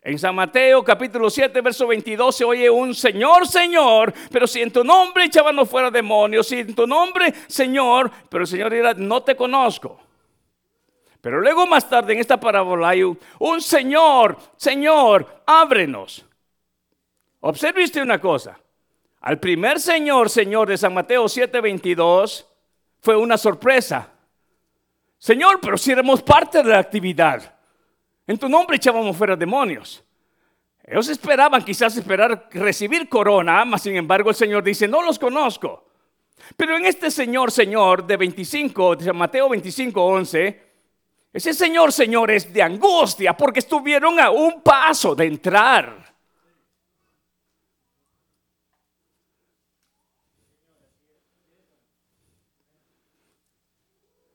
En 0.01 0.19
San 0.19 0.35
Mateo 0.35 0.83
capítulo 0.83 1.29
7, 1.29 1.61
verso 1.61 1.87
22 1.87 2.35
se 2.35 2.43
oye 2.43 2.69
un 2.69 2.93
Señor, 2.93 3.47
Señor, 3.47 4.13
pero 4.29 4.45
si 4.45 4.61
en 4.61 4.71
tu 4.71 4.83
nombre 4.83 5.23
echaban 5.23 5.65
fuera 5.65 5.89
demonios, 5.89 6.47
si 6.47 6.59
en 6.59 6.75
tu 6.75 6.85
nombre, 6.85 7.33
Señor, 7.47 8.11
pero 8.29 8.43
el 8.43 8.47
Señor 8.47 8.73
dirá, 8.73 8.93
no 8.93 9.23
te 9.23 9.37
conozco. 9.37 10.04
Pero 11.25 11.41
luego 11.41 11.65
más 11.65 11.89
tarde 11.89 12.13
en 12.13 12.19
esta 12.19 12.39
parábola 12.39 12.89
hay 12.89 13.01
un, 13.01 13.59
Señor, 13.59 14.37
Señor, 14.57 15.41
ábrenos. 15.47 16.23
Observe 17.39 17.83
usted 17.83 18.03
una 18.03 18.21
cosa. 18.21 18.59
Al 19.21 19.39
primer 19.39 19.79
Señor, 19.79 20.29
Señor 20.29 20.69
de 20.69 20.77
San 20.77 20.93
Mateo 20.93 21.25
7:22 21.25 22.45
fue 23.01 23.17
una 23.17 23.39
sorpresa. 23.39 24.07
Señor, 25.17 25.59
pero 25.59 25.79
si 25.79 25.93
éramos 25.93 26.21
parte 26.21 26.61
de 26.61 26.69
la 26.69 26.77
actividad. 26.77 27.55
En 28.27 28.37
tu 28.37 28.47
nombre 28.47 28.77
echábamos 28.77 29.17
fuera 29.17 29.35
demonios. 29.35 30.03
Ellos 30.83 31.09
esperaban 31.09 31.65
quizás 31.65 31.97
esperar 31.97 32.49
recibir 32.51 33.09
corona, 33.09 33.65
mas 33.65 33.81
sin 33.81 33.95
embargo 33.95 34.29
el 34.29 34.35
Señor 34.35 34.63
dice, 34.63 34.87
no 34.87 35.01
los 35.01 35.17
conozco. 35.17 35.87
Pero 36.55 36.77
en 36.77 36.85
este 36.85 37.09
Señor, 37.09 37.51
Señor 37.51 38.05
de 38.05 38.15
25, 38.15 38.97
de 38.97 39.05
San 39.05 39.17
Mateo 39.17 39.49
25, 39.49 40.05
11, 40.05 40.64
ese 41.35 41.53
Señor, 41.53 41.91
señores, 41.91 42.53
de 42.53 42.61
angustia 42.61 43.35
porque 43.35 43.59
estuvieron 43.59 44.21
a 44.21 44.29
un 44.29 44.61
paso 44.61 45.13
de 45.13 45.25
entrar. 45.25 46.15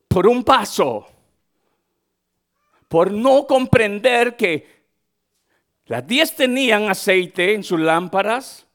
Por 0.08 0.26
un 0.26 0.44
paso. 0.44 1.06
Por 2.86 3.10
no 3.10 3.46
comprender 3.46 4.36
que 4.36 4.84
las 5.86 6.06
diez 6.06 6.36
tenían 6.36 6.90
aceite 6.90 7.54
en 7.54 7.64
sus 7.64 7.80
lámparas. 7.80 8.66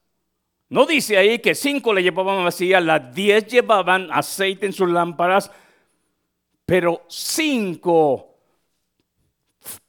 No 0.70 0.88
dice 0.88 1.20
ahí 1.20 1.38
que 1.38 1.54
cinco 1.54 1.94
le 1.94 2.02
llevaban 2.02 2.44
vacía, 2.44 2.82
las 2.82 3.14
diez 3.14 3.46
llevaban 3.46 4.12
aceite 4.12 4.66
en 4.66 4.74
sus 4.74 4.90
lámparas 4.90 5.52
pero 6.65 7.04
cinco 7.08 8.36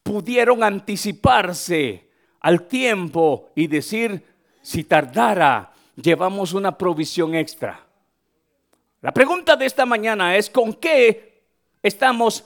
pudieron 0.03 0.63
anticiparse 0.63 2.09
al 2.41 2.67
tiempo 2.67 3.51
y 3.55 3.67
decir, 3.67 4.23
si 4.63 4.85
tardara, 4.85 5.73
llevamos 5.97 6.53
una 6.53 6.77
provisión 6.77 7.35
extra. 7.35 7.85
La 9.01 9.13
pregunta 9.13 9.57
de 9.57 9.67
esta 9.67 9.87
mañana 9.87 10.37
es, 10.37 10.51
¿con 10.51 10.75
qué 10.75 11.43
estamos 11.83 12.45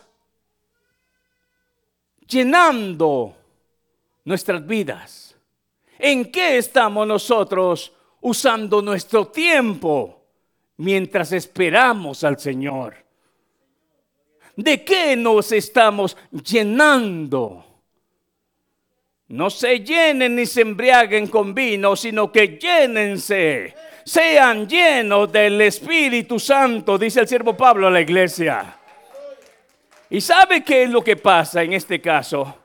llenando 2.27 3.37
nuestras 4.25 4.67
vidas? 4.67 5.37
¿En 5.99 6.31
qué 6.31 6.57
estamos 6.57 7.07
nosotros 7.07 7.93
usando 8.21 8.81
nuestro 8.81 9.27
tiempo 9.27 10.25
mientras 10.77 11.33
esperamos 11.33 12.25
al 12.25 12.39
Señor? 12.39 13.10
¿De 14.57 14.85
qué 14.85 15.17
nos 15.17 15.53
estamos 15.53 16.17
llenando? 16.45 17.65
No 19.29 19.49
se 19.49 19.79
llenen 19.79 20.35
ni 20.35 20.45
se 20.45 20.63
embriaguen 20.63 21.29
con 21.29 21.55
vino, 21.55 21.95
sino 21.95 22.33
que 22.33 22.59
llénense. 22.59 23.75
Sean 24.05 24.69
llenos 24.69 25.31
del 25.31 25.61
Espíritu 25.61 26.41
Santo, 26.41 26.99
dice 26.99 27.21
el 27.21 27.29
siervo 27.29 27.57
Pablo 27.57 27.87
a 27.87 27.91
la 27.91 28.01
iglesia. 28.01 28.77
¿Y 30.09 30.21
sabe 30.21 30.65
qué 30.65 30.83
es 30.83 30.91
lo 30.91 31.05
que 31.05 31.17
pasa 31.17 31.63
en 31.63 31.75
este 31.75 32.01
caso? 32.01 32.57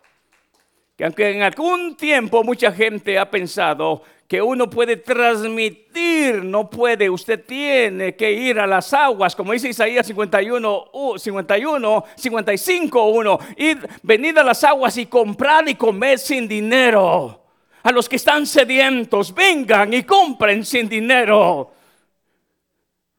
Que 0.97 1.05
aunque 1.05 1.29
en 1.29 1.43
algún 1.43 1.95
tiempo 1.95 2.43
mucha 2.43 2.71
gente 2.71 3.19
ha 3.19 3.29
pensado 3.29 4.01
que 4.27 4.41
uno 4.41 4.69
puede 4.69 4.97
transmitir, 4.97 6.43
no 6.43 6.67
puede, 6.69 7.09
usted 7.09 7.45
tiene 7.45 8.15
que 8.15 8.31
ir 8.31 8.59
a 8.59 8.65
las 8.65 8.91
aguas, 8.93 9.35
como 9.35 9.51
dice 9.51 9.69
Isaías 9.69 10.07
51, 10.07 10.85
51, 11.17 12.05
55, 12.15 13.05
1, 13.05 13.39
ir, 13.57 13.89
venir 14.01 14.39
a 14.39 14.43
las 14.43 14.63
aguas 14.63 14.97
y 14.97 15.05
comprar 15.05 15.69
y 15.69 15.75
comer 15.75 16.17
sin 16.17 16.47
dinero. 16.47 17.43
A 17.83 17.91
los 17.91 18.09
que 18.09 18.15
están 18.15 18.47
sedientos, 18.47 19.31
vengan 19.31 19.93
y 19.93 20.01
compren 20.01 20.65
sin 20.65 20.89
dinero. 20.89 21.71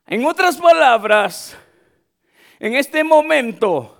En 0.08 0.26
otras 0.26 0.56
palabras, 0.56 1.56
en 2.58 2.74
este 2.74 3.04
momento 3.04 3.96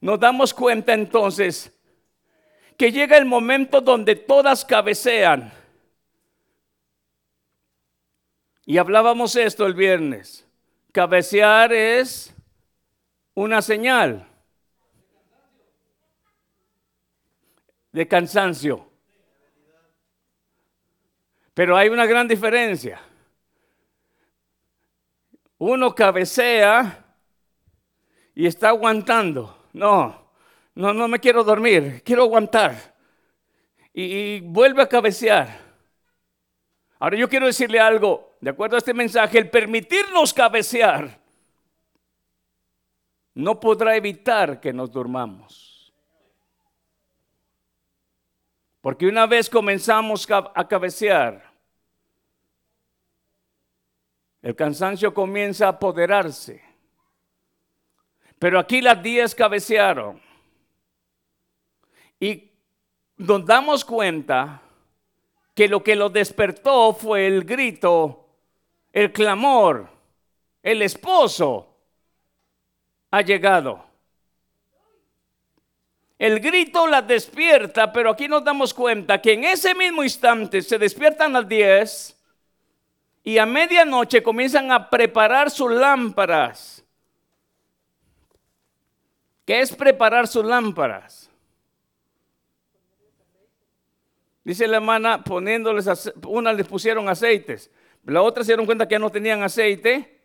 nos 0.00 0.20
damos 0.20 0.54
cuenta 0.54 0.94
entonces 0.94 1.72
que 2.76 2.92
llega 2.92 3.16
el 3.16 3.24
momento 3.24 3.80
donde 3.80 4.14
todas 4.14 4.64
cabecean 4.64 5.57
Y 8.68 8.76
hablábamos 8.76 9.34
esto 9.34 9.64
el 9.64 9.72
viernes. 9.72 10.46
Cabecear 10.92 11.72
es 11.72 12.34
una 13.32 13.62
señal 13.62 14.28
de 17.90 18.06
cansancio. 18.06 18.86
Pero 21.54 21.78
hay 21.78 21.88
una 21.88 22.04
gran 22.04 22.28
diferencia. 22.28 23.00
Uno 25.56 25.94
cabecea 25.94 27.06
y 28.34 28.46
está 28.46 28.68
aguantando. 28.68 29.64
No, 29.72 30.30
no, 30.74 30.92
no 30.92 31.08
me 31.08 31.18
quiero 31.18 31.42
dormir, 31.42 32.02
quiero 32.04 32.24
aguantar. 32.24 32.94
Y, 33.94 34.02
y 34.02 34.40
vuelve 34.40 34.82
a 34.82 34.88
cabecear. 34.90 35.58
Ahora 36.98 37.16
yo 37.16 37.30
quiero 37.30 37.46
decirle 37.46 37.80
algo 37.80 38.27
de 38.40 38.50
acuerdo 38.50 38.76
a 38.76 38.78
este 38.78 38.94
mensaje, 38.94 39.38
el 39.38 39.50
permitirnos 39.50 40.32
cabecear 40.32 41.18
no 43.34 43.60
podrá 43.60 43.96
evitar 43.96 44.60
que 44.60 44.72
nos 44.72 44.90
durmamos. 44.90 45.92
Porque 48.80 49.06
una 49.06 49.26
vez 49.26 49.48
comenzamos 49.48 50.26
a 50.30 50.66
cabecear, 50.66 51.52
el 54.42 54.54
cansancio 54.54 55.12
comienza 55.12 55.66
a 55.66 55.70
apoderarse. 55.70 56.62
Pero 58.38 58.58
aquí 58.58 58.80
las 58.80 59.02
10 59.02 59.34
cabecearon. 59.34 60.20
Y 62.20 62.52
nos 63.16 63.44
damos 63.44 63.84
cuenta 63.84 64.62
que 65.54 65.68
lo 65.68 65.82
que 65.82 65.96
lo 65.96 66.08
despertó 66.08 66.92
fue 66.92 67.26
el 67.26 67.44
grito 67.44 68.27
el 68.92 69.12
clamor, 69.12 69.88
el 70.62 70.82
esposo 70.82 71.76
ha 73.10 73.22
llegado. 73.22 73.84
El 76.18 76.40
grito 76.40 76.86
la 76.88 77.00
despierta, 77.00 77.92
pero 77.92 78.10
aquí 78.10 78.26
nos 78.26 78.42
damos 78.42 78.74
cuenta 78.74 79.20
que 79.22 79.34
en 79.34 79.44
ese 79.44 79.74
mismo 79.74 80.02
instante 80.02 80.62
se 80.62 80.78
despiertan 80.78 81.32
las 81.32 81.48
10 81.48 82.16
y 83.22 83.38
a 83.38 83.46
medianoche 83.46 84.22
comienzan 84.22 84.72
a 84.72 84.90
preparar 84.90 85.50
sus 85.50 85.70
lámparas. 85.70 86.84
¿Qué 89.44 89.60
es 89.60 89.74
preparar 89.74 90.26
sus 90.26 90.44
lámparas? 90.44 91.30
Dice 94.42 94.66
la 94.66 94.78
hermana, 94.78 95.22
poniéndoles, 95.22 96.10
una 96.26 96.52
les 96.52 96.66
pusieron 96.66 97.08
aceites. 97.08 97.70
La 98.04 98.22
otra 98.22 98.42
se 98.42 98.52
dieron 98.52 98.66
cuenta 98.66 98.86
que 98.86 98.94
ya 98.94 98.98
no 98.98 99.10
tenían 99.10 99.42
aceite. 99.42 100.22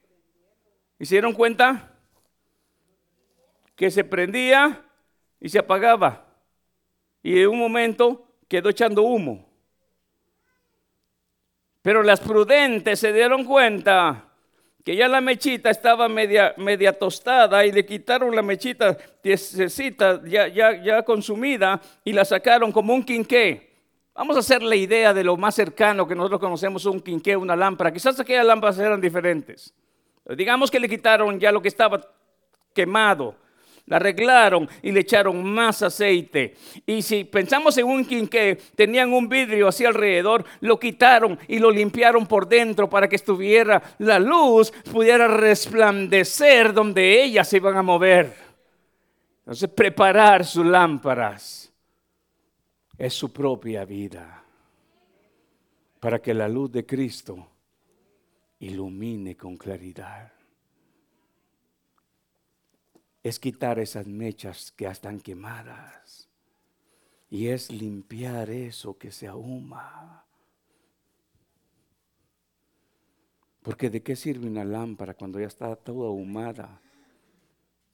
Y 1.00 1.06
se 1.06 1.16
dieron 1.16 1.34
cuenta 1.34 1.92
que 3.76 3.92
se 3.92 4.04
prendía 4.04 4.86
y 5.40 5.50
se 5.50 5.60
apagaba. 5.60 6.26
Y 7.22 7.42
en 7.42 7.50
un 7.50 7.60
momento 7.60 8.28
quedó 8.48 8.70
echando 8.70 9.04
humo. 9.04 9.50
Pero 11.82 12.02
las 12.02 12.22
prudentes 12.22 13.00
se 13.00 13.12
dieron 13.12 13.44
cuenta 13.44 14.30
que 14.84 14.96
ya 14.96 15.08
la 15.08 15.22
mechita 15.22 15.70
estaba 15.70 16.08
media, 16.10 16.54
media 16.58 16.98
tostada 16.98 17.66
y 17.66 17.72
le 17.72 17.86
quitaron 17.86 18.36
la 18.36 18.42
mechita 18.42 18.98
ya, 19.24 20.48
ya, 20.48 20.84
ya 20.84 21.04
consumida 21.04 21.82
y 22.04 22.14
la 22.14 22.26
sacaron 22.26 22.72
como 22.72 22.94
un 22.94 23.04
quinqué. 23.04 23.73
Vamos 24.16 24.36
a 24.36 24.40
hacer 24.40 24.62
la 24.62 24.76
idea 24.76 25.12
de 25.12 25.24
lo 25.24 25.38
más 25.38 25.56
cercano 25.56 26.08
que 26.08 26.14
nosotros 26.14 26.40
conocemos, 26.40 26.86
un 26.86 27.00
quinqué, 27.00 27.36
una 27.36 27.56
lámpara. 27.56 27.92
Quizás 27.92 28.20
aquellas 28.20 28.46
lámparas 28.46 28.78
eran 28.78 29.02
diferentes. 29.02 29.74
Digamos 30.38 30.70
que 30.70 30.80
le 30.80 30.88
quitaron 30.88 31.40
ya 31.40 31.52
lo 31.52 31.62
que 31.62 31.68
estaba 31.68 32.00
quemado, 32.74 33.36
la 33.88 33.98
arreglaron 33.98 34.70
y 34.84 34.92
le 34.92 35.00
echaron 35.00 35.44
más 35.44 35.82
aceite. 35.82 36.56
Y 36.86 37.02
si 37.02 37.24
pensamos 37.24 37.76
en 37.80 37.88
un 37.88 38.06
quinqué, 38.06 38.58
tenían 38.76 39.12
un 39.12 39.28
vidrio 39.28 39.68
así 39.68 39.84
alrededor, 39.84 40.46
lo 40.62 40.80
quitaron 40.80 41.38
y 41.48 41.58
lo 41.58 41.72
limpiaron 41.72 42.28
por 42.28 42.48
dentro 42.48 42.88
para 42.88 43.10
que 43.10 43.16
estuviera 43.16 43.82
la 43.98 44.20
luz, 44.20 44.72
pudiera 44.92 45.28
resplandecer 45.28 46.72
donde 46.72 47.24
ellas 47.24 47.50
se 47.50 47.58
iban 47.58 47.76
a 47.76 47.82
mover. 47.82 48.34
Entonces, 49.40 49.70
preparar 49.70 50.46
sus 50.46 50.66
lámparas 50.66 51.63
es 52.98 53.14
su 53.14 53.32
propia 53.32 53.86
vida, 53.86 54.44
para 56.00 56.22
que 56.22 56.34
la 56.34 56.48
luz 56.48 56.72
de 56.72 56.86
Cristo 56.86 57.48
ilumine 58.60 59.36
con 59.36 59.58
claridad. 59.58 60.32
Es 63.24 63.40
quitar 63.40 63.80
esas 63.80 64.06
mechas 64.06 64.72
que 64.72 64.86
están 64.86 65.20
quemadas 65.20 66.30
y 67.30 67.48
es 67.48 67.72
limpiar 67.72 68.50
eso 68.50 68.98
que 68.98 69.12
se 69.12 69.28
ahuma. 69.28 70.26
Porque 73.62 73.90
de 73.90 74.04
qué 74.04 74.16
sirve 74.16 74.46
una 74.46 74.66
lámpara 74.66 75.14
cuando 75.14 75.40
ya 75.40 75.48
está 75.48 75.74
toda 75.76 76.10
ahumada? 76.10 76.82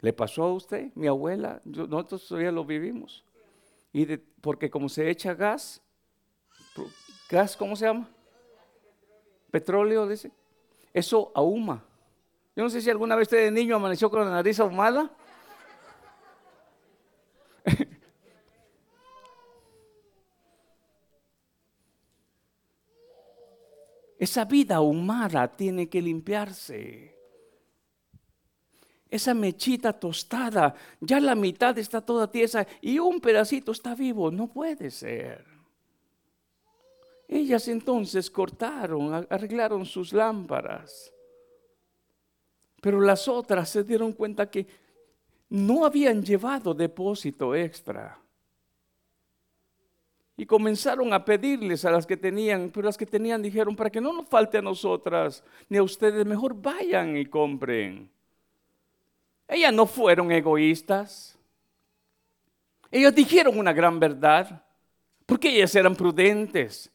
¿Le 0.02 0.14
pasó 0.14 0.44
a 0.44 0.54
usted? 0.54 0.92
Mi 0.96 1.08
abuela, 1.08 1.62
nosotros 1.64 2.28
todavía 2.28 2.52
lo 2.52 2.66
vivimos. 2.66 3.24
Y 3.92 4.18
porque 4.18 4.70
como 4.70 4.88
se 4.90 5.10
echa 5.10 5.34
gas, 5.34 5.82
gas, 7.30 7.58
¿cómo 7.58 7.76
se 7.76 7.86
llama? 7.86 8.08
Petróleo, 9.52 10.08
dice. 10.08 10.32
Eso 10.94 11.32
ahuma. 11.34 11.84
Yo 12.56 12.64
no 12.64 12.70
sé 12.70 12.82
si 12.82 12.90
alguna 12.90 13.16
vez 13.16 13.28
usted 13.28 13.46
de 13.46 13.52
niño 13.52 13.76
amaneció 13.76 14.10
con 14.10 14.24
la 14.26 14.30
nariz 14.30 14.60
ahumada. 14.60 15.12
Esa 24.20 24.46
vida 24.46 24.76
ahumada 24.76 25.56
tiene 25.56 25.88
que 25.90 26.02
limpiarse 26.02 27.19
esa 29.10 29.34
mechita 29.34 29.94
tostada, 29.94 30.76
ya 31.00 31.20
la 31.20 31.36
mitad 31.36 31.78
está 31.78 32.02
toda 32.02 32.30
tiesa 32.30 32.66
y 32.82 33.00
un 33.00 33.20
pedacito 33.20 33.72
está 33.72 33.96
vivo. 33.96 34.30
No 34.30 34.48
puede 34.48 34.92
ser. 34.92 35.46
Ellas 37.28 37.68
entonces 37.68 38.30
cortaron, 38.30 39.28
arreglaron 39.30 39.86
sus 39.86 40.14
lámparas. 40.14 41.12
Pero 42.82 43.02
las 43.02 43.28
otras 43.28 43.70
se 43.70 43.84
dieron 43.84 44.14
cuenta 44.14 44.50
que 44.50 44.66
no 45.50 45.86
habían 45.86 46.24
llevado 46.24 46.74
depósito 46.74 47.56
extra. 47.56 48.20
Y 50.38 50.46
comenzaron 50.46 51.12
a 51.12 51.26
pedirles 51.26 51.84
a 51.84 51.92
las 51.92 52.06
que 52.06 52.16
tenían, 52.16 52.72
pero 52.74 52.86
las 52.86 52.98
que 52.98 53.06
tenían 53.06 53.42
dijeron, 53.42 53.76
para 53.76 53.90
que 53.90 54.00
no 54.00 54.14
nos 54.14 54.30
falte 54.30 54.60
a 54.60 54.62
nosotras 54.62 55.44
ni 55.68 55.78
a 55.78 55.84
ustedes, 55.84 56.26
mejor 56.26 56.54
vayan 56.54 57.18
y 57.18 57.26
compren. 57.26 58.10
Ellas 59.50 59.74
no 59.74 59.88
fueron 59.88 60.32
egoístas. 60.32 61.38
Ellos 62.92 63.14
dijeron 63.14 63.58
una 63.58 63.74
gran 63.74 64.00
verdad, 64.00 64.64
porque 65.26 65.50
ellas 65.50 65.74
eran 65.74 65.96
prudentes. 65.96 66.92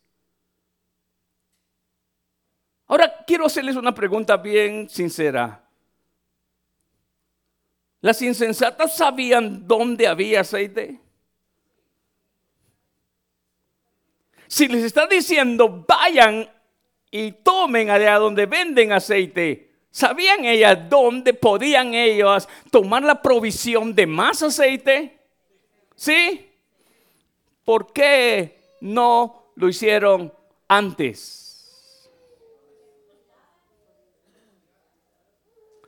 Ahora 2.86 3.24
quiero 3.26 3.46
hacerles 3.46 3.74
una 3.74 3.92
pregunta 3.92 4.36
bien 4.36 4.88
sincera. 4.88 5.68
¿Las 8.00 8.22
insensatas 8.22 8.96
sabían 8.96 9.66
dónde 9.66 10.06
había 10.06 10.42
aceite? 10.42 11.00
Si 14.46 14.68
les 14.68 14.84
está 14.84 15.06
diciendo, 15.08 15.84
vayan 15.88 16.48
y 17.10 17.32
tomen 17.32 17.90
allá 17.90 18.18
donde 18.18 18.46
venden 18.46 18.92
aceite, 18.92 19.73
¿sabían 19.94 20.44
ellas 20.44 20.76
dónde 20.90 21.32
podían 21.34 21.94
ellos 21.94 22.48
tomar 22.72 23.04
la 23.04 23.22
provisión 23.22 23.94
de 23.94 24.08
más 24.08 24.42
aceite? 24.42 25.20
¿Sí? 25.94 26.50
¿Por 27.64 27.92
qué 27.92 28.58
no 28.80 29.52
lo 29.54 29.68
hicieron 29.68 30.34
antes? 30.66 31.43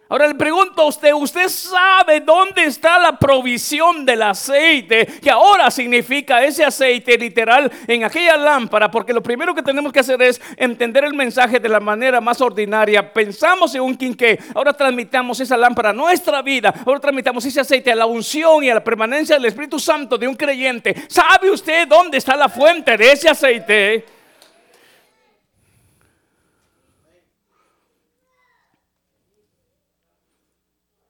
Ahora 0.08 0.28
le 0.28 0.36
pregunto 0.36 0.82
a 0.82 0.86
usted, 0.86 1.12
¿usted 1.12 1.48
sabe 1.48 2.20
dónde 2.20 2.62
está 2.62 2.96
la 2.96 3.18
provisión 3.18 4.06
del 4.06 4.22
aceite? 4.22 5.04
Que 5.04 5.30
ahora 5.30 5.68
significa 5.68 6.44
ese 6.44 6.64
aceite 6.64 7.18
literal 7.18 7.72
en 7.88 8.04
aquella 8.04 8.36
lámpara, 8.36 8.88
porque 8.88 9.12
lo 9.12 9.20
primero 9.20 9.52
que 9.52 9.64
tenemos 9.64 9.92
que 9.92 9.98
hacer 9.98 10.22
es 10.22 10.40
entender 10.56 11.04
el 11.04 11.14
mensaje 11.14 11.58
de 11.58 11.68
la 11.68 11.80
manera 11.80 12.20
más 12.20 12.40
ordinaria. 12.40 13.12
Pensamos 13.12 13.74
en 13.74 13.80
un 13.80 13.96
quinqué, 13.96 14.38
ahora 14.54 14.72
transmitamos 14.72 15.40
esa 15.40 15.56
lámpara 15.56 15.90
a 15.90 15.92
nuestra 15.92 16.40
vida, 16.40 16.72
ahora 16.86 17.00
transmitamos 17.00 17.44
ese 17.44 17.60
aceite 17.60 17.90
a 17.90 17.96
la 17.96 18.06
unción 18.06 18.62
y 18.62 18.70
a 18.70 18.74
la 18.74 18.84
permanencia 18.84 19.34
del 19.34 19.46
Espíritu 19.46 19.80
Santo 19.80 20.16
de 20.16 20.28
un 20.28 20.36
creyente. 20.36 20.94
¿Sabe 21.08 21.50
usted 21.50 21.88
dónde 21.88 22.18
está 22.18 22.36
la 22.36 22.48
fuente 22.48 22.96
de 22.96 23.10
ese 23.10 23.28
aceite? 23.28 24.15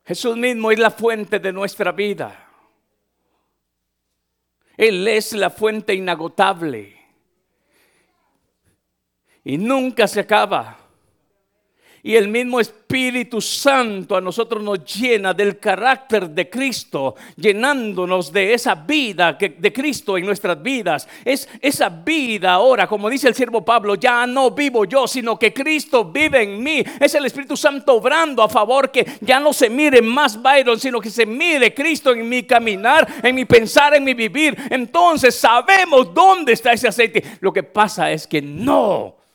Jesús 0.06 0.36
mismo 0.36 0.70
es 0.70 0.78
la 0.78 0.90
fuente 0.90 1.40
de 1.40 1.52
nuestra 1.52 1.90
vida. 1.90 2.48
Él 4.76 5.08
es 5.08 5.32
la 5.32 5.50
fuente 5.50 5.94
inagotable. 5.94 6.96
Y 9.42 9.58
nunca 9.58 10.06
se 10.06 10.20
acaba. 10.20 10.85
Y 12.06 12.14
el 12.14 12.28
mismo 12.28 12.60
Espíritu 12.60 13.40
Santo 13.40 14.16
a 14.16 14.20
nosotros 14.20 14.62
nos 14.62 14.84
llena 14.84 15.34
del 15.34 15.58
carácter 15.58 16.30
de 16.30 16.48
Cristo, 16.48 17.16
llenándonos 17.34 18.32
de 18.32 18.54
esa 18.54 18.76
vida 18.76 19.32
de 19.32 19.72
Cristo 19.72 20.16
en 20.16 20.24
nuestras 20.24 20.62
vidas. 20.62 21.08
Es 21.24 21.48
esa 21.60 21.88
vida 21.88 22.52
ahora, 22.52 22.86
como 22.86 23.10
dice 23.10 23.26
el 23.26 23.34
siervo 23.34 23.64
Pablo, 23.64 23.96
ya 23.96 24.24
no 24.24 24.52
vivo 24.52 24.84
yo, 24.84 25.08
sino 25.08 25.36
que 25.36 25.52
Cristo 25.52 26.04
vive 26.04 26.44
en 26.44 26.62
mí. 26.62 26.84
Es 27.00 27.16
el 27.16 27.26
Espíritu 27.26 27.56
Santo 27.56 27.94
obrando 27.94 28.40
a 28.40 28.48
favor 28.48 28.92
que 28.92 29.04
ya 29.22 29.40
no 29.40 29.52
se 29.52 29.68
mire 29.68 30.00
más 30.00 30.40
Byron, 30.40 30.78
sino 30.78 31.00
que 31.00 31.10
se 31.10 31.26
mire 31.26 31.74
Cristo 31.74 32.12
en 32.12 32.28
mi 32.28 32.44
caminar, 32.44 33.04
en 33.20 33.34
mi 33.34 33.46
pensar, 33.46 33.96
en 33.96 34.04
mi 34.04 34.14
vivir. 34.14 34.56
Entonces 34.70 35.34
sabemos 35.34 36.14
dónde 36.14 36.52
está 36.52 36.70
ese 36.70 36.86
aceite. 36.86 37.24
Lo 37.40 37.52
que 37.52 37.64
pasa 37.64 38.12
es 38.12 38.28
que 38.28 38.40
no 38.40 39.25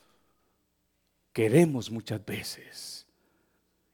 queremos 1.32 1.90
muchas 1.90 2.24
veces 2.24 3.06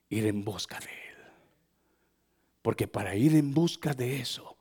ir 0.08 0.26
en 0.26 0.44
busca 0.44 0.78
de 0.80 0.86
Él. 0.86 1.16
Porque 2.62 2.88
para 2.88 3.14
ir 3.14 3.34
en 3.34 3.54
busca 3.54 3.94
de 3.94 4.20
eso, 4.20 4.56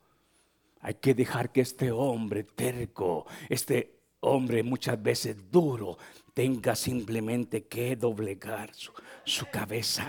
hay 0.80 0.94
que 0.94 1.14
dejar 1.14 1.50
que 1.50 1.60
este 1.60 1.90
hombre 1.90 2.44
terco, 2.44 3.26
este 3.48 3.98
hombre 4.20 4.62
muchas 4.62 5.02
veces 5.02 5.50
duro, 5.50 5.98
tenga 6.34 6.76
simplemente 6.76 7.66
que 7.66 7.96
doblegar 7.96 8.74
su, 8.74 8.92
su 9.24 9.46
cabeza 9.46 10.08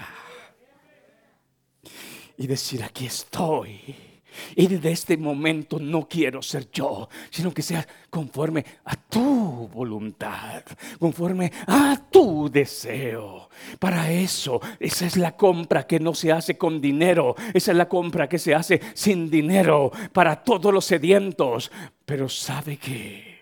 y 2.37 2.47
decir, 2.47 2.83
aquí 2.83 3.07
estoy 3.07 4.08
y 4.55 4.67
desde 4.67 4.91
este 4.91 5.17
momento 5.17 5.79
no 5.79 6.07
quiero 6.07 6.41
ser 6.41 6.69
yo, 6.71 7.09
sino 7.29 7.53
que 7.53 7.61
sea 7.61 7.85
conforme 8.09 8.65
a 8.85 8.95
tu 8.95 9.67
voluntad, 9.67 10.63
conforme 10.99 11.51
a 11.67 11.99
tu 12.09 12.49
deseo. 12.49 13.49
Para 13.79 14.11
eso, 14.11 14.61
esa 14.79 15.05
es 15.05 15.17
la 15.17 15.35
compra 15.35 15.85
que 15.85 15.99
no 15.99 16.13
se 16.13 16.31
hace 16.31 16.57
con 16.57 16.81
dinero, 16.81 17.35
esa 17.53 17.71
es 17.71 17.77
la 17.77 17.89
compra 17.89 18.27
que 18.27 18.39
se 18.39 18.55
hace 18.55 18.81
sin 18.93 19.29
dinero 19.29 19.91
para 20.13 20.43
todos 20.43 20.73
los 20.73 20.85
sedientos. 20.85 21.71
Pero 22.05 22.27
sabe 22.27 22.77
que 22.77 23.39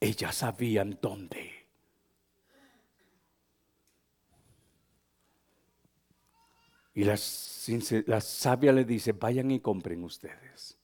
ellas 0.00 0.34
sabían 0.34 0.98
dónde. 1.00 1.56
Y 6.94 7.04
las 7.04 7.20
la 8.06 8.20
sabia 8.20 8.72
le 8.72 8.84
dice, 8.84 9.12
vayan 9.12 9.50
y 9.50 9.60
compren 9.60 10.04
ustedes. 10.04 10.78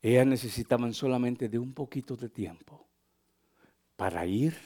Ellas 0.00 0.26
necesitaban 0.26 0.94
solamente 0.94 1.48
de 1.48 1.58
un 1.58 1.74
poquito 1.74 2.16
de 2.16 2.28
tiempo 2.28 2.86
para 3.96 4.26
ir 4.26 4.56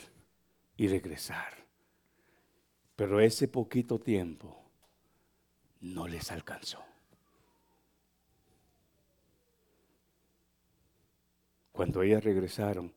y 0.77 0.89
regresar. 0.89 1.67
Pero 2.97 3.21
ese 3.21 3.49
poquito 3.49 3.99
tiempo 3.99 4.63
no 5.81 6.07
les 6.07 6.31
alcanzó. 6.31 6.85
Cuando 11.73 12.03
ellas 12.03 12.23
regresaron, 12.23 12.95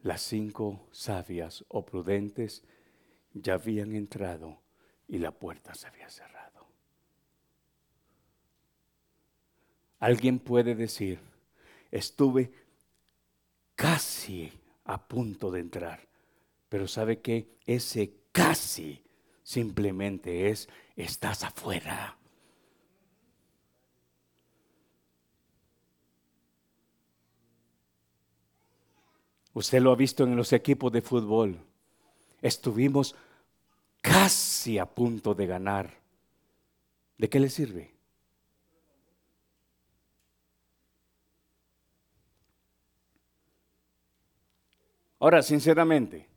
las 0.00 0.22
cinco 0.22 0.86
sabias 0.92 1.64
o 1.68 1.84
prudentes 1.84 2.62
ya 3.32 3.54
habían 3.54 3.94
entrado 3.94 4.62
y 5.08 5.18
la 5.18 5.32
puerta 5.32 5.74
se 5.74 5.88
había 5.88 6.08
cerrado. 6.08 6.65
Alguien 9.98 10.38
puede 10.38 10.74
decir, 10.74 11.18
estuve 11.90 12.52
casi 13.74 14.52
a 14.84 15.06
punto 15.08 15.50
de 15.50 15.60
entrar, 15.60 16.06
pero 16.68 16.86
sabe 16.86 17.20
que 17.20 17.56
ese 17.66 18.12
casi 18.32 19.02
simplemente 19.42 20.50
es, 20.50 20.68
estás 20.96 21.44
afuera. 21.44 22.18
Usted 29.56 29.80
lo 29.80 29.92
ha 29.92 29.96
visto 29.96 30.24
en 30.24 30.36
los 30.36 30.52
equipos 30.52 30.92
de 30.92 31.00
fútbol. 31.00 31.58
Estuvimos 32.42 33.14
casi 34.02 34.76
a 34.76 34.84
punto 34.84 35.34
de 35.34 35.46
ganar. 35.46 35.94
¿De 37.16 37.30
qué 37.30 37.40
le 37.40 37.48
sirve? 37.48 37.95
Ahora, 45.18 45.42
sinceramente, 45.42 46.28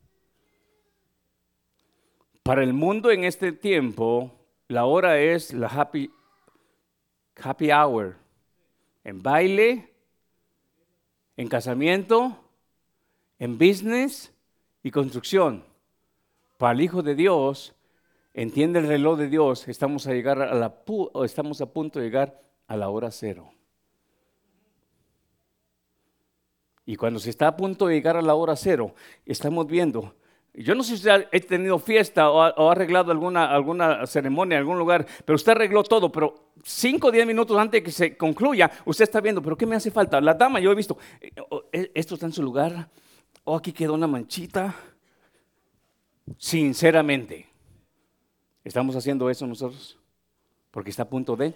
para 2.44 2.63
el 2.63 2.74
mundo 2.74 3.12
en 3.12 3.26
este 3.26 3.52
tiempo, 3.52 4.32
la 4.68 4.86
hora 4.86 5.20
es 5.20 5.54
la 5.54 5.68
happy, 5.68 6.12
happy 7.36 7.72
hour. 7.72 8.15
En 9.04 9.22
baile, 9.22 9.94
en 11.36 11.48
casamiento, 11.48 12.38
en 13.38 13.58
business 13.58 14.34
y 14.82 14.92
construcción. 14.92 15.65
Para 16.58 16.74
el 16.74 16.82
Hijo 16.82 17.02
de 17.02 17.15
Dios, 17.15 17.76
entiende 18.34 18.80
el 18.80 18.88
reloj 18.88 19.18
de 19.18 19.28
Dios, 19.28 19.68
estamos 19.68 20.08
a, 20.08 20.13
llegar 20.13 20.42
a 20.42 20.54
la, 20.54 20.74
estamos 21.26 21.62
a 21.62 21.65
punto 21.65 22.00
de 22.00 22.06
llegar 22.06 22.42
a 22.68 22.78
la 22.78 22.89
hora 22.89 23.12
cero. 23.12 23.52
Y 26.89 26.95
cuando 26.95 27.19
se 27.19 27.30
está 27.30 27.47
a 27.47 27.56
punto 27.56 27.86
de 27.86 27.93
llegar 27.93 28.17
a 28.17 28.21
la 28.23 28.34
hora 28.34 28.56
cero, 28.56 28.95
estamos 29.23 29.67
viendo. 29.67 30.15
Yo 30.56 30.73
no 30.73 30.82
sé 30.82 30.97
si 30.97 31.08
usted 31.08 31.28
ha 31.32 31.39
tenido 31.41 31.78
fiesta 31.78 32.32
o 32.32 32.41
ha, 32.41 32.71
arreglado 32.71 33.12
alguna, 33.12 34.08
ceremonia 34.08 34.56
en 34.56 34.62
algún 34.62 34.80
lugar, 34.80 35.06
pero 35.23 35.36
usted 35.36 35.52
arregló 35.52 35.84
todo, 35.84 36.12
pero 36.12 36.54
5 36.63 37.10
o 37.10 37.12
10 37.12 37.28
minutos 37.28 37.56
antes 37.60 37.73
de 37.80 37.84
que 37.84 37.91
se 37.91 38.17
concluya, 38.17 38.71
usted 38.86 39.04
está 39.04 39.21
viendo, 39.21 39.39
pero 39.39 39.56
¿qué 39.56 39.67
me 39.67 39.75
hace 39.75 39.91
falta? 39.91 40.19
La 40.19 40.34
dama, 40.34 40.60
yo 40.60 40.71
he 40.71 40.75
visto, 40.75 40.97
eh, 41.21 41.32
eh, 41.71 41.91
esto 41.93 42.15
está 42.15 42.25
en 42.25 42.34
su 42.34 42.41
lugar, 42.41 42.89
o 43.43 43.56
aquí 43.56 43.71
quedó 43.71 43.93
una 43.93 44.08
manchita. 44.08 44.73
Sinceramente, 46.39 47.45
¿estamos 48.63 48.95
haciendo 48.95 49.30
eso 49.30 49.45
nosotros? 49.45 49.95
Porque 50.71 50.89
está 50.89 51.04
a 51.04 51.08
punto 51.08 51.36
de, 51.36 51.54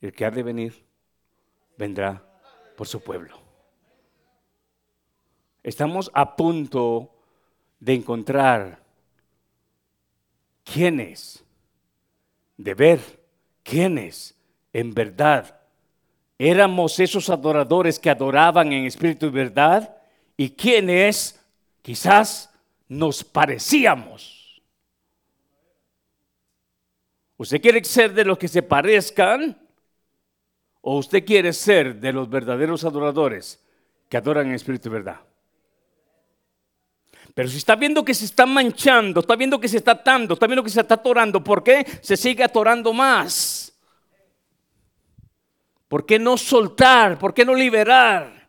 el 0.00 0.12
que 0.14 0.24
ha 0.24 0.30
de 0.30 0.42
venir, 0.42 0.82
vendrá 1.76 2.24
por 2.74 2.88
su 2.88 2.98
pueblo. 3.02 3.49
Estamos 5.62 6.10
a 6.14 6.36
punto 6.36 7.10
de 7.78 7.94
encontrar 7.94 8.82
quiénes, 10.64 11.44
de 12.56 12.74
ver 12.74 13.00
quiénes 13.62 14.34
en 14.72 14.94
verdad 14.94 15.60
éramos 16.38 16.98
esos 16.98 17.28
adoradores 17.28 17.98
que 17.98 18.08
adoraban 18.08 18.72
en 18.72 18.86
espíritu 18.86 19.26
y 19.26 19.30
verdad 19.30 19.94
y 20.38 20.48
quiénes 20.50 21.38
quizás 21.82 22.50
nos 22.88 23.22
parecíamos. 23.22 24.62
¿Usted 27.36 27.60
quiere 27.60 27.84
ser 27.84 28.14
de 28.14 28.24
los 28.24 28.38
que 28.38 28.48
se 28.48 28.62
parezcan? 28.62 29.58
¿O 30.80 30.96
usted 30.96 31.26
quiere 31.26 31.52
ser 31.52 32.00
de 32.00 32.12
los 32.12 32.28
verdaderos 32.30 32.84
adoradores 32.84 33.62
que 34.08 34.16
adoran 34.16 34.46
en 34.46 34.54
espíritu 34.54 34.88
y 34.88 34.92
verdad? 34.92 35.20
Pero 37.34 37.48
si 37.48 37.58
está 37.58 37.76
viendo 37.76 38.04
que 38.04 38.14
se 38.14 38.24
está 38.24 38.46
manchando, 38.46 39.20
está 39.20 39.36
viendo 39.36 39.60
que 39.60 39.68
se 39.68 39.76
está 39.76 39.92
atando, 39.92 40.34
está 40.34 40.46
viendo 40.46 40.64
que 40.64 40.70
se 40.70 40.80
está 40.80 40.94
atorando, 40.94 41.42
¿por 41.42 41.62
qué 41.62 41.86
se 42.02 42.16
sigue 42.16 42.42
atorando 42.42 42.92
más? 42.92 43.72
¿Por 45.88 46.06
qué 46.06 46.18
no 46.18 46.36
soltar? 46.36 47.18
¿Por 47.18 47.34
qué 47.34 47.44
no 47.44 47.54
liberar? 47.54 48.48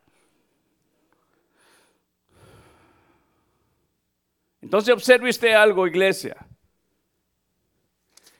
Entonces 4.61 4.93
observe 4.93 5.29
usted 5.29 5.53
algo, 5.53 5.87
iglesia. 5.87 6.37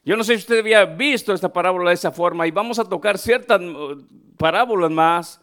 Yo 0.04 0.15
no 0.15 0.23
sé 0.23 0.36
si 0.36 0.41
usted 0.41 0.60
había 0.60 0.86
visto 0.86 1.34
esta 1.34 1.51
parábola 1.51 1.89
de 1.89 1.95
esa 1.95 2.12
forma 2.12 2.47
y 2.47 2.51
vamos 2.51 2.80
a 2.80 2.86
tocar 2.86 3.17
ciertas 3.17 3.60
uh, 3.62 4.04
parábolas 4.38 4.89
más 4.89 5.40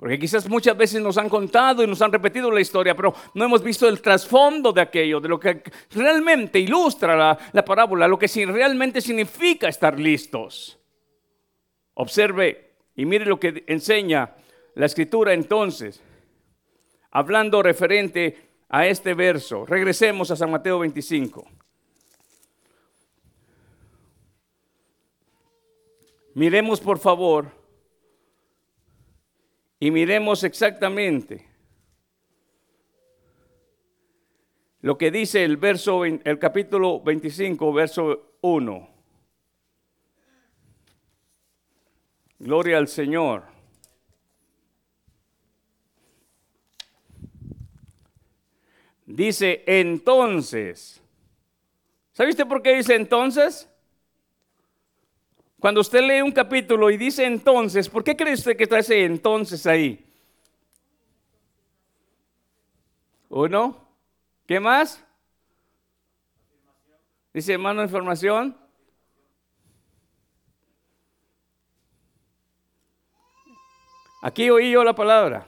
porque 0.00 0.18
quizás 0.18 0.48
muchas 0.48 0.74
veces 0.78 1.02
nos 1.02 1.18
han 1.18 1.28
contado 1.28 1.84
y 1.84 1.86
nos 1.86 2.00
han 2.00 2.10
repetido 2.10 2.50
la 2.50 2.62
historia, 2.62 2.96
pero 2.96 3.14
no 3.34 3.44
hemos 3.44 3.62
visto 3.62 3.86
el 3.86 4.00
trasfondo 4.00 4.72
de 4.72 4.80
aquello, 4.80 5.20
de 5.20 5.28
lo 5.28 5.38
que 5.38 5.62
realmente 5.90 6.58
ilustra 6.58 7.14
la, 7.14 7.38
la 7.52 7.62
parábola, 7.62 8.08
lo 8.08 8.18
que 8.18 8.26
realmente 8.46 9.02
significa 9.02 9.68
estar 9.68 10.00
listos. 10.00 10.78
Observe 11.92 12.70
y 12.96 13.04
mire 13.04 13.26
lo 13.26 13.38
que 13.38 13.62
enseña 13.66 14.34
la 14.74 14.86
escritura 14.86 15.34
entonces, 15.34 16.02
hablando 17.10 17.62
referente 17.62 18.52
a 18.70 18.86
este 18.86 19.12
verso. 19.12 19.66
Regresemos 19.66 20.30
a 20.30 20.36
San 20.36 20.50
Mateo 20.50 20.78
25. 20.78 21.46
Miremos 26.32 26.80
por 26.80 26.98
favor 26.98 27.59
y 29.80 29.90
miremos 29.90 30.44
exactamente 30.44 31.50
lo 34.82 34.96
que 34.96 35.10
dice 35.10 35.44
el 35.44 35.56
verso 35.56 36.04
el 36.04 36.38
capítulo 36.38 37.00
25, 37.02 37.72
verso 37.72 38.36
1. 38.40 38.88
Gloria 42.38 42.78
al 42.78 42.88
Señor. 42.88 43.44
Dice 49.04 49.64
entonces. 49.66 51.02
¿Sabe 52.12 52.30
usted 52.30 52.46
por 52.46 52.62
qué 52.62 52.76
dice 52.76 52.94
entonces? 52.94 53.69
Cuando 55.60 55.82
usted 55.82 56.00
lee 56.00 56.22
un 56.22 56.32
capítulo 56.32 56.90
y 56.90 56.96
dice 56.96 57.26
entonces, 57.26 57.86
¿por 57.88 58.02
qué 58.02 58.16
cree 58.16 58.32
usted 58.32 58.56
que 58.56 58.64
está 58.64 58.78
ese 58.78 59.04
entonces 59.04 59.66
ahí? 59.66 60.02
Uno. 63.28 63.86
¿Qué 64.46 64.58
más? 64.58 65.04
Dice 67.34 67.52
hermano 67.52 67.82
información. 67.82 68.56
Aquí 74.22 74.48
oí 74.48 74.72
yo 74.72 74.82
la 74.82 74.94
palabra. 74.94 75.46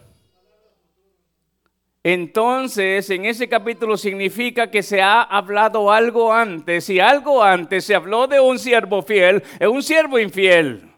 Entonces, 2.05 3.09
en 3.11 3.27
ese 3.27 3.49
capítulo 3.49 3.97
significa 3.97 4.71
que 4.71 4.83
se 4.83 5.01
ha 5.01 5.23
hablado 5.23 5.93
algo 5.93 6.33
antes 6.33 6.91
y 6.91 6.99
algo 6.99 7.43
antes 7.43 7.85
se 7.85 7.95
habló 7.95 8.27
de 8.27 8.41
un 8.41 8.59
siervo 8.59 9.03
fiel, 9.03 9.43
es 9.61 9.69
un 9.69 9.83
siervo 9.83 10.19
infiel. 10.19 10.93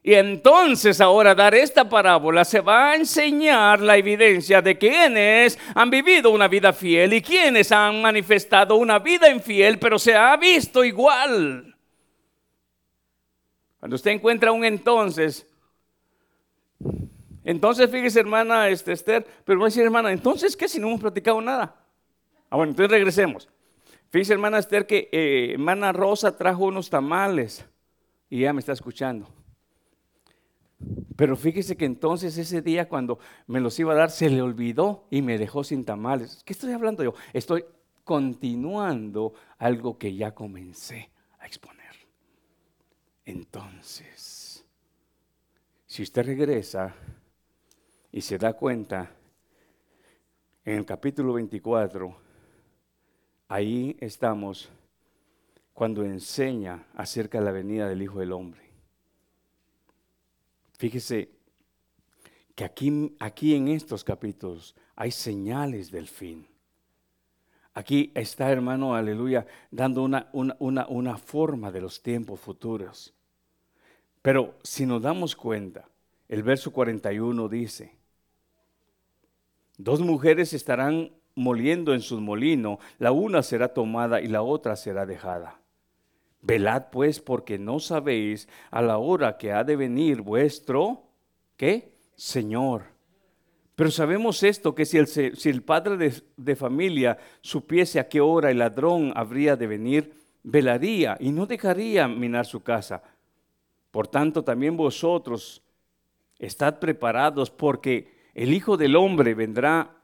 Y 0.00 0.14
entonces 0.14 1.00
ahora 1.00 1.34
dar 1.34 1.54
esta 1.56 1.88
parábola 1.88 2.44
se 2.44 2.60
va 2.60 2.92
a 2.92 2.94
enseñar 2.94 3.80
la 3.80 3.96
evidencia 3.96 4.62
de 4.62 4.78
quienes 4.78 5.58
han 5.74 5.90
vivido 5.90 6.30
una 6.30 6.46
vida 6.46 6.72
fiel 6.72 7.12
y 7.12 7.20
quienes 7.20 7.72
han 7.72 8.00
manifestado 8.00 8.76
una 8.76 9.00
vida 9.00 9.28
infiel, 9.28 9.78
pero 9.80 9.98
se 9.98 10.14
ha 10.14 10.36
visto 10.36 10.84
igual. 10.84 11.76
Cuando 13.80 13.96
usted 13.96 14.12
encuentra 14.12 14.52
un 14.52 14.64
entonces, 14.64 15.46
entonces, 17.48 17.90
fíjese, 17.90 18.20
hermana 18.20 18.68
este, 18.68 18.92
Esther, 18.92 19.26
pero 19.46 19.58
voy 19.58 19.68
a 19.68 19.68
decir, 19.68 19.82
hermana, 19.82 20.12
entonces, 20.12 20.54
¿qué 20.54 20.68
si 20.68 20.78
no 20.78 20.88
hemos 20.88 21.00
platicado 21.00 21.40
nada? 21.40 21.74
Ah, 22.50 22.56
bueno, 22.56 22.72
entonces 22.72 22.90
regresemos. 22.90 23.48
Fíjese, 24.10 24.34
hermana 24.34 24.58
Esther, 24.58 24.86
que 24.86 25.08
eh, 25.10 25.52
hermana 25.54 25.92
Rosa 25.92 26.36
trajo 26.36 26.66
unos 26.66 26.90
tamales 26.90 27.64
y 28.28 28.40
ya 28.40 28.52
me 28.52 28.60
está 28.60 28.72
escuchando. 28.72 29.30
Pero 31.16 31.36
fíjese 31.36 31.74
que 31.74 31.86
entonces 31.86 32.36
ese 32.36 32.60
día 32.60 32.86
cuando 32.86 33.18
me 33.46 33.60
los 33.60 33.78
iba 33.78 33.94
a 33.94 33.96
dar 33.96 34.10
se 34.10 34.28
le 34.28 34.42
olvidó 34.42 35.06
y 35.10 35.22
me 35.22 35.38
dejó 35.38 35.64
sin 35.64 35.86
tamales. 35.86 36.42
¿Qué 36.44 36.52
estoy 36.52 36.72
hablando 36.72 37.02
yo? 37.02 37.14
Estoy 37.32 37.64
continuando 38.04 39.32
algo 39.56 39.96
que 39.96 40.14
ya 40.14 40.34
comencé 40.34 41.08
a 41.38 41.46
exponer. 41.46 41.94
Entonces, 43.24 44.66
si 45.86 46.02
usted 46.02 46.26
regresa 46.26 46.94
y 48.12 48.20
se 48.20 48.38
da 48.38 48.52
cuenta, 48.54 49.10
en 50.64 50.78
el 50.78 50.84
capítulo 50.84 51.34
24, 51.34 52.14
ahí 53.48 53.96
estamos 54.00 54.68
cuando 55.72 56.04
enseña 56.04 56.86
acerca 56.94 57.38
de 57.38 57.44
la 57.44 57.52
venida 57.52 57.88
del 57.88 58.02
Hijo 58.02 58.20
del 58.20 58.32
Hombre. 58.32 58.60
Fíjese 60.72 61.30
que 62.54 62.64
aquí, 62.64 63.16
aquí 63.18 63.54
en 63.54 63.68
estos 63.68 64.04
capítulos 64.04 64.74
hay 64.96 65.10
señales 65.10 65.90
del 65.90 66.08
fin. 66.08 66.46
Aquí 67.74 68.10
está, 68.14 68.50
hermano, 68.50 68.94
aleluya, 68.94 69.46
dando 69.70 70.02
una, 70.02 70.28
una, 70.32 70.86
una 70.88 71.16
forma 71.16 71.70
de 71.70 71.80
los 71.80 72.02
tiempos 72.02 72.40
futuros. 72.40 73.14
Pero 74.20 74.58
si 74.64 74.84
nos 74.84 75.00
damos 75.00 75.36
cuenta, 75.36 75.88
el 76.28 76.42
verso 76.42 76.72
41 76.72 77.48
dice, 77.48 77.97
Dos 79.78 80.00
mujeres 80.00 80.52
estarán 80.52 81.12
moliendo 81.36 81.94
en 81.94 82.00
su 82.00 82.20
molino, 82.20 82.80
la 82.98 83.12
una 83.12 83.44
será 83.44 83.72
tomada 83.72 84.20
y 84.20 84.26
la 84.26 84.42
otra 84.42 84.74
será 84.74 85.06
dejada. 85.06 85.60
Velad 86.42 86.86
pues 86.90 87.20
porque 87.20 87.58
no 87.58 87.78
sabéis 87.78 88.48
a 88.72 88.82
la 88.82 88.98
hora 88.98 89.38
que 89.38 89.52
ha 89.52 89.62
de 89.62 89.76
venir 89.76 90.20
vuestro, 90.20 91.04
¿qué? 91.56 91.92
Señor. 92.16 92.82
Pero 93.76 93.92
sabemos 93.92 94.42
esto, 94.42 94.74
que 94.74 94.84
si 94.84 94.98
el, 94.98 95.62
padre 95.62 96.12
de 96.36 96.56
familia 96.56 97.16
supiese 97.40 98.00
a 98.00 98.08
qué 98.08 98.20
hora 98.20 98.50
el 98.50 98.58
ladrón 98.58 99.12
habría 99.14 99.54
de 99.54 99.68
venir, 99.68 100.12
velaría 100.42 101.16
y 101.20 101.30
no 101.30 101.46
dejaría 101.46 102.08
minar 102.08 102.46
su 102.46 102.60
casa. 102.64 103.04
Por 103.92 104.08
tanto, 104.08 104.42
también 104.42 104.76
vosotros 104.76 105.62
estad 106.40 106.80
preparados 106.80 107.50
porque 107.50 108.17
el 108.38 108.54
Hijo 108.54 108.76
del 108.76 108.94
Hombre 108.94 109.34
vendrá 109.34 109.96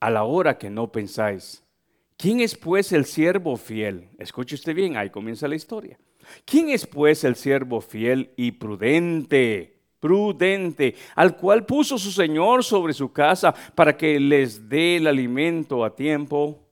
a 0.00 0.10
la 0.10 0.24
hora 0.24 0.58
que 0.58 0.68
no 0.68 0.92
pensáis. 0.92 1.64
¿Quién 2.18 2.40
es 2.40 2.54
pues 2.54 2.92
el 2.92 3.06
siervo 3.06 3.56
fiel? 3.56 4.10
Escuche 4.18 4.54
usted 4.54 4.74
bien, 4.74 4.98
ahí 4.98 5.08
comienza 5.08 5.48
la 5.48 5.54
historia. 5.54 5.98
¿Quién 6.44 6.68
es 6.68 6.86
pues 6.86 7.24
el 7.24 7.36
siervo 7.36 7.80
fiel 7.80 8.32
y 8.36 8.52
prudente? 8.52 9.78
Prudente, 9.98 10.94
al 11.14 11.38
cual 11.38 11.64
puso 11.64 11.96
su 11.96 12.12
Señor 12.12 12.62
sobre 12.62 12.92
su 12.92 13.12
casa 13.12 13.54
para 13.74 13.96
que 13.96 14.20
les 14.20 14.68
dé 14.68 14.96
el 14.96 15.06
alimento 15.06 15.86
a 15.86 15.94
tiempo. 15.94 16.68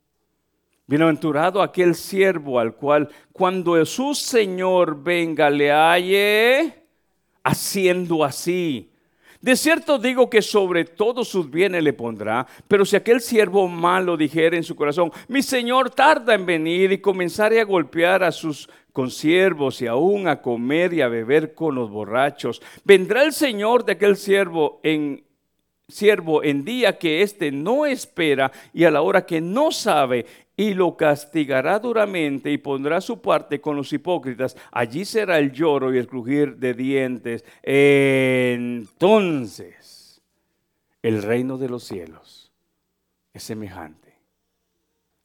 Bienaventurado 0.87 1.63
aquel 1.63 1.95
siervo 1.95 2.61
al 2.61 2.75
cual 2.75 3.09
cuando 3.33 3.83
su 3.87 4.15
Señor 4.15 5.03
venga 5.03 5.49
le 5.49 5.73
halle 5.73 6.75
haciendo 7.43 8.23
así. 8.23 8.93
De 9.41 9.57
cierto 9.57 9.99
digo 9.99 10.31
que 10.31 10.43
sobre 10.43 10.85
todos 10.85 11.29
sus 11.29 11.51
bienes 11.51 11.83
le 11.83 11.93
pondrá, 11.93 12.47
pero 12.69 12.85
si 12.85 12.97
aquel 12.97 13.21
siervo 13.21 13.69
malo 13.69 14.17
dijera 14.17 14.57
en 14.57 14.65
su 14.65 14.77
corazón, 14.77 15.13
mi 15.29 15.43
señor 15.43 15.91
tarda 15.91 16.35
en 16.35 16.47
venir 16.47 16.93
y 16.93 16.99
comenzare 16.99 17.61
a 17.61 17.65
golpear 17.65 18.23
a 18.23 18.33
sus 18.33 18.69
consiervos 18.93 19.83
y 19.83 19.87
aún 19.87 20.27
a 20.27 20.41
comer 20.41 20.95
y 20.95 21.03
a 21.03 21.09
beber 21.09 21.55
con 21.55 21.75
los 21.75 21.91
borrachos, 21.91 22.63
vendrá 22.83 23.25
el 23.25 23.35
señor 23.35 23.85
de 23.85 23.93
aquel 23.93 24.17
siervo 24.17 24.81
en 24.83 25.26
siervo 25.89 26.43
en 26.43 26.65
día 26.65 26.99
que 26.99 27.23
éste 27.23 27.53
no 27.53 27.87
espera 27.87 28.51
y 28.73 28.85
a 28.85 28.91
la 28.91 29.03
hora 29.03 29.25
que 29.25 29.41
no 29.41 29.71
sabe, 29.73 30.27
y 30.57 30.75
lo 30.75 30.97
castigará 30.97 31.79
duramente 31.79 32.51
y 32.51 32.57
pondrá 32.59 33.01
su 33.01 33.21
parte 33.21 33.61
con 33.61 33.77
los 33.77 33.93
hipócritas. 33.93 34.57
Allí 34.73 35.05
será 35.05 35.39
el 35.39 35.53
lloro 35.53 35.95
y 35.95 35.99
el 35.99 36.07
crujir 36.07 36.57
de 36.57 36.73
dientes. 36.73 37.45
Entonces, 37.63 38.87
el 41.03 41.23
reino 41.23 41.59
de 41.59 41.69
los 41.69 41.85
cielos 41.85 42.51
es 43.35 43.43
semejante 43.43 44.15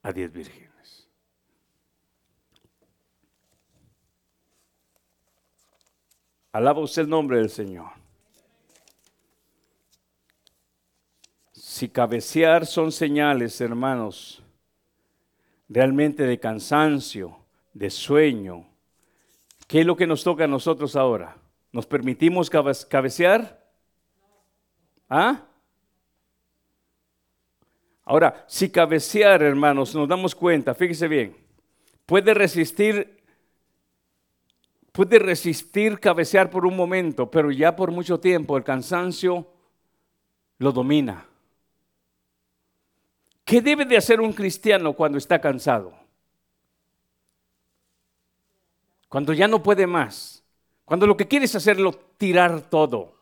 a 0.04 0.12
diez 0.12 0.32
vírgenes. 0.34 1.08
Alaba 6.52 6.82
usted 6.82 7.04
el 7.04 7.10
nombre 7.10 7.38
del 7.38 7.50
Señor. 7.50 8.01
Si 11.82 11.90
cabecear 11.90 12.68
son 12.68 12.92
señales, 12.92 13.60
hermanos, 13.60 14.44
realmente 15.68 16.28
de 16.28 16.40
cansancio, 16.40 17.40
de 17.74 17.90
sueño, 17.90 18.68
¿qué 19.66 19.80
es 19.80 19.86
lo 19.88 19.96
que 19.96 20.06
nos 20.06 20.24
toca 20.24 20.44
a 20.44 20.48
nosotros 20.48 20.96
ahora? 20.96 21.36
¿Nos 21.72 21.88
permitimos 21.88 22.52
cabecear? 22.52 23.68
¿Ah? 25.10 25.42
Ahora, 28.04 28.46
si 28.48 28.70
cabecear, 28.70 29.42
hermanos, 29.42 29.96
nos 29.96 30.08
damos 30.08 30.36
cuenta, 30.36 30.76
fíjese 30.76 31.08
bien, 31.08 31.36
puede 32.06 32.36
resistir, 32.36 33.24
puede 34.92 35.18
resistir 35.18 36.00
cabecear 36.00 36.52
por 36.52 36.64
un 36.64 36.76
momento, 36.76 37.32
pero 37.32 37.50
ya 37.50 37.76
por 37.76 37.90
mucho 37.90 38.20
tiempo 38.20 38.56
el 38.56 38.64
cansancio 38.64 39.48
lo 40.60 40.72
domina. 40.72 41.26
¿Qué 43.44 43.62
debe 43.62 43.86
de 43.86 43.98
hacer 43.98 44.22
un 44.22 44.34
cristiano 44.34 44.94
cuando 44.94 45.18
está 45.18 45.40
cansado? 45.40 45.94
Cuando 49.10 49.34
ya 49.34 49.48
no 49.48 49.62
puede 49.62 49.86
más. 49.88 50.44
Cuando 50.86 51.06
lo 51.06 51.18
que 51.18 51.28
quiere 51.28 51.46
es 51.46 51.56
hacerlo 51.56 51.92
tirar 52.18 52.62
todo. 52.62 53.14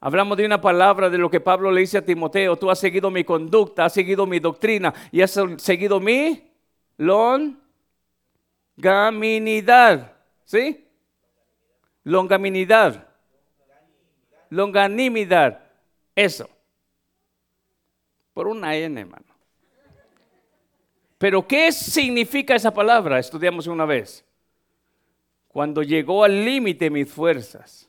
Hablamos 0.00 0.36
de 0.36 0.44
una 0.44 0.60
palabra 0.60 1.08
de 1.08 1.18
lo 1.18 1.30
que 1.30 1.38
Pablo 1.40 1.70
le 1.70 1.82
dice 1.82 1.98
a 1.98 2.04
Timoteo. 2.04 2.56
Tú 2.56 2.68
has 2.70 2.80
seguido 2.80 3.08
mi 3.10 3.22
conducta, 3.22 3.84
has 3.84 3.92
seguido 3.92 4.26
mi 4.26 4.40
doctrina 4.40 4.92
y 5.12 5.22
has 5.22 5.38
seguido 5.58 6.00
mi 6.00 6.50
longaminidad. 8.76 10.12
¿Sí? 10.44 10.88
Longaminidad. 12.02 13.06
Longanimidad. 14.50 15.60
Eso. 16.16 16.48
Por 18.32 18.48
una 18.48 18.74
N, 18.76 19.00
hermano. 19.00 19.26
Pero 21.18 21.46
¿qué 21.46 21.70
significa 21.70 22.54
esa 22.54 22.74
palabra? 22.74 23.18
Estudiamos 23.18 23.66
una 23.66 23.84
vez. 23.84 24.24
Cuando 25.48 25.82
llegó 25.82 26.24
al 26.24 26.44
límite 26.44 26.90
mis 26.90 27.08
fuerzas, 27.08 27.88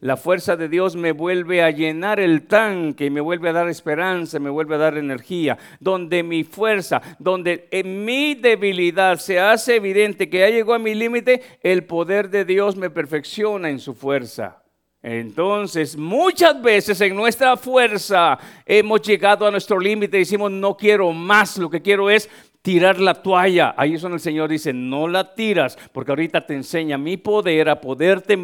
la 0.00 0.16
fuerza 0.16 0.56
de 0.56 0.68
Dios 0.68 0.94
me 0.94 1.10
vuelve 1.10 1.60
a 1.60 1.72
llenar 1.72 2.20
el 2.20 2.46
tanque, 2.46 3.10
me 3.10 3.20
vuelve 3.20 3.48
a 3.48 3.52
dar 3.52 3.68
esperanza, 3.68 4.38
me 4.38 4.50
vuelve 4.50 4.76
a 4.76 4.78
dar 4.78 4.96
energía. 4.96 5.58
Donde 5.80 6.22
mi 6.22 6.44
fuerza, 6.44 7.02
donde 7.18 7.66
en 7.72 8.04
mi 8.04 8.36
debilidad 8.36 9.18
se 9.18 9.40
hace 9.40 9.76
evidente 9.76 10.30
que 10.30 10.38
ya 10.38 10.50
llegó 10.50 10.74
a 10.74 10.78
mi 10.78 10.94
límite, 10.94 11.42
el 11.62 11.84
poder 11.84 12.30
de 12.30 12.44
Dios 12.44 12.76
me 12.76 12.90
perfecciona 12.90 13.70
en 13.70 13.80
su 13.80 13.94
fuerza. 13.94 14.62
Entonces, 15.00 15.96
muchas 15.96 16.60
veces 16.60 17.00
en 17.00 17.14
nuestra 17.14 17.56
fuerza 17.56 18.36
hemos 18.66 19.00
llegado 19.02 19.46
a 19.46 19.50
nuestro 19.50 19.78
límite 19.78 20.16
y 20.16 20.20
decimos, 20.20 20.50
no 20.50 20.76
quiero 20.76 21.12
más, 21.12 21.56
lo 21.56 21.70
que 21.70 21.80
quiero 21.80 22.10
es 22.10 22.28
tirar 22.62 22.98
la 22.98 23.14
toalla. 23.14 23.74
Ahí 23.76 23.94
es 23.94 24.02
donde 24.02 24.16
el 24.16 24.20
Señor 24.20 24.50
dice, 24.50 24.72
no 24.72 25.06
la 25.06 25.34
tiras, 25.34 25.78
porque 25.92 26.10
ahorita 26.10 26.44
te 26.44 26.54
enseña 26.54 26.98
mi 26.98 27.16
poder 27.16 27.68
a 27.68 27.80
poderte 27.80 28.36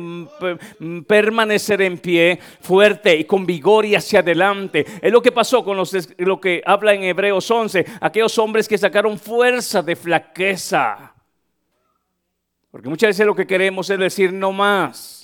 permanecer 1.06 1.82
en 1.82 1.98
pie 1.98 2.38
fuerte 2.60 3.16
y 3.16 3.24
con 3.24 3.44
vigor 3.44 3.84
y 3.84 3.96
hacia 3.96 4.20
adelante. 4.20 4.86
Es 5.02 5.12
lo 5.12 5.20
que 5.20 5.32
pasó 5.32 5.64
con 5.64 5.76
los, 5.76 5.92
lo 6.18 6.40
que 6.40 6.62
habla 6.64 6.94
en 6.94 7.02
Hebreos 7.02 7.50
11, 7.50 7.84
aquellos 8.00 8.38
hombres 8.38 8.68
que 8.68 8.78
sacaron 8.78 9.18
fuerza 9.18 9.82
de 9.82 9.96
flaqueza. 9.96 11.14
Porque 12.70 12.88
muchas 12.88 13.08
veces 13.08 13.26
lo 13.26 13.34
que 13.34 13.46
queremos 13.46 13.90
es 13.90 13.98
decir 13.98 14.32
no 14.32 14.52
más. 14.52 15.23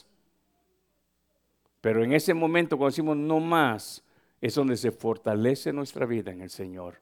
Pero 1.81 2.05
en 2.05 2.13
ese 2.13 2.35
momento, 2.35 2.77
cuando 2.77 2.91
decimos 2.91 3.17
no 3.17 3.41
más, 3.41 4.05
es 4.41 4.55
donde 4.55 4.77
se 4.77 4.91
fortalece 4.91 5.73
nuestra 5.73 6.07
vida 6.07 6.31
en 6.31 6.43
el 6.43 6.51
Señor. 6.51 7.01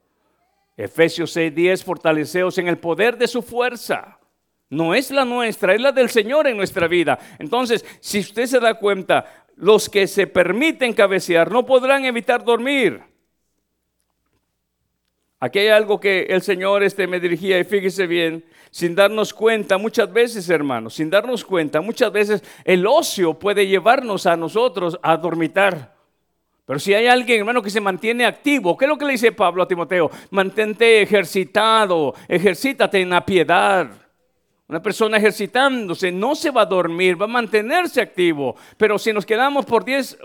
Efesios 0.77 1.35
6:10, 1.35 1.83
fortaleceos 1.83 2.57
en 2.57 2.67
el 2.67 2.77
poder 2.77 3.17
de 3.17 3.27
su 3.27 3.41
fuerza. 3.41 4.19
No 4.69 4.93
es 4.93 5.11
la 5.11 5.25
nuestra, 5.25 5.73
es 5.73 5.81
la 5.81 5.91
del 5.91 6.09
Señor 6.09 6.47
en 6.47 6.55
nuestra 6.55 6.87
vida. 6.87 7.17
Entonces, 7.39 7.83
si 7.99 8.19
usted 8.19 8.45
se 8.45 8.59
da 8.59 8.75
cuenta, 8.75 9.47
los 9.55 9.89
que 9.89 10.07
se 10.07 10.27
permiten 10.27 10.93
cabecear 10.93 11.51
no 11.51 11.65
podrán 11.65 12.05
evitar 12.05 12.43
dormir. 12.43 13.01
Aquí 15.41 15.59
hay 15.59 15.69
algo 15.69 15.99
que 15.99 16.23
el 16.23 16.41
Señor 16.41 16.83
este, 16.83 17.07
me 17.07 17.19
dirigía 17.19 17.59
y 17.59 17.63
fíjese 17.63 18.07
bien, 18.07 18.45
sin 18.71 18.95
darnos 18.95 19.33
cuenta, 19.33 19.77
muchas 19.77 20.11
veces 20.11 20.49
hermanos, 20.49 20.95
sin 20.95 21.09
darnos 21.09 21.43
cuenta, 21.43 21.81
muchas 21.81 22.11
veces 22.11 22.43
el 22.63 22.85
ocio 22.85 23.33
puede 23.33 23.67
llevarnos 23.67 24.25
a 24.25 24.37
nosotros 24.37 24.99
a 25.01 25.17
dormitar. 25.17 25.95
Pero 26.65 26.77
si 26.77 26.93
hay 26.93 27.07
alguien, 27.07 27.39
hermano, 27.39 27.63
que 27.63 27.71
se 27.71 27.81
mantiene 27.81 28.25
activo, 28.25 28.77
¿qué 28.77 28.85
es 28.85 28.89
lo 28.89 28.97
que 28.97 29.05
le 29.05 29.13
dice 29.13 29.31
Pablo 29.31 29.63
a 29.63 29.67
Timoteo? 29.67 30.11
Mantente 30.29 31.01
ejercitado, 31.01 32.13
ejercítate 32.27 33.01
en 33.01 33.09
la 33.09 33.25
piedad. 33.25 33.89
Una 34.67 34.79
persona 34.79 35.17
ejercitándose 35.17 36.11
no 36.11 36.35
se 36.35 36.51
va 36.51 36.61
a 36.61 36.65
dormir, 36.67 37.19
va 37.19 37.25
a 37.25 37.27
mantenerse 37.27 38.01
activo. 38.01 38.55
Pero 38.77 38.99
si 38.99 39.11
nos 39.11 39.25
quedamos 39.25 39.65
por, 39.65 39.83
diez, 39.83 40.15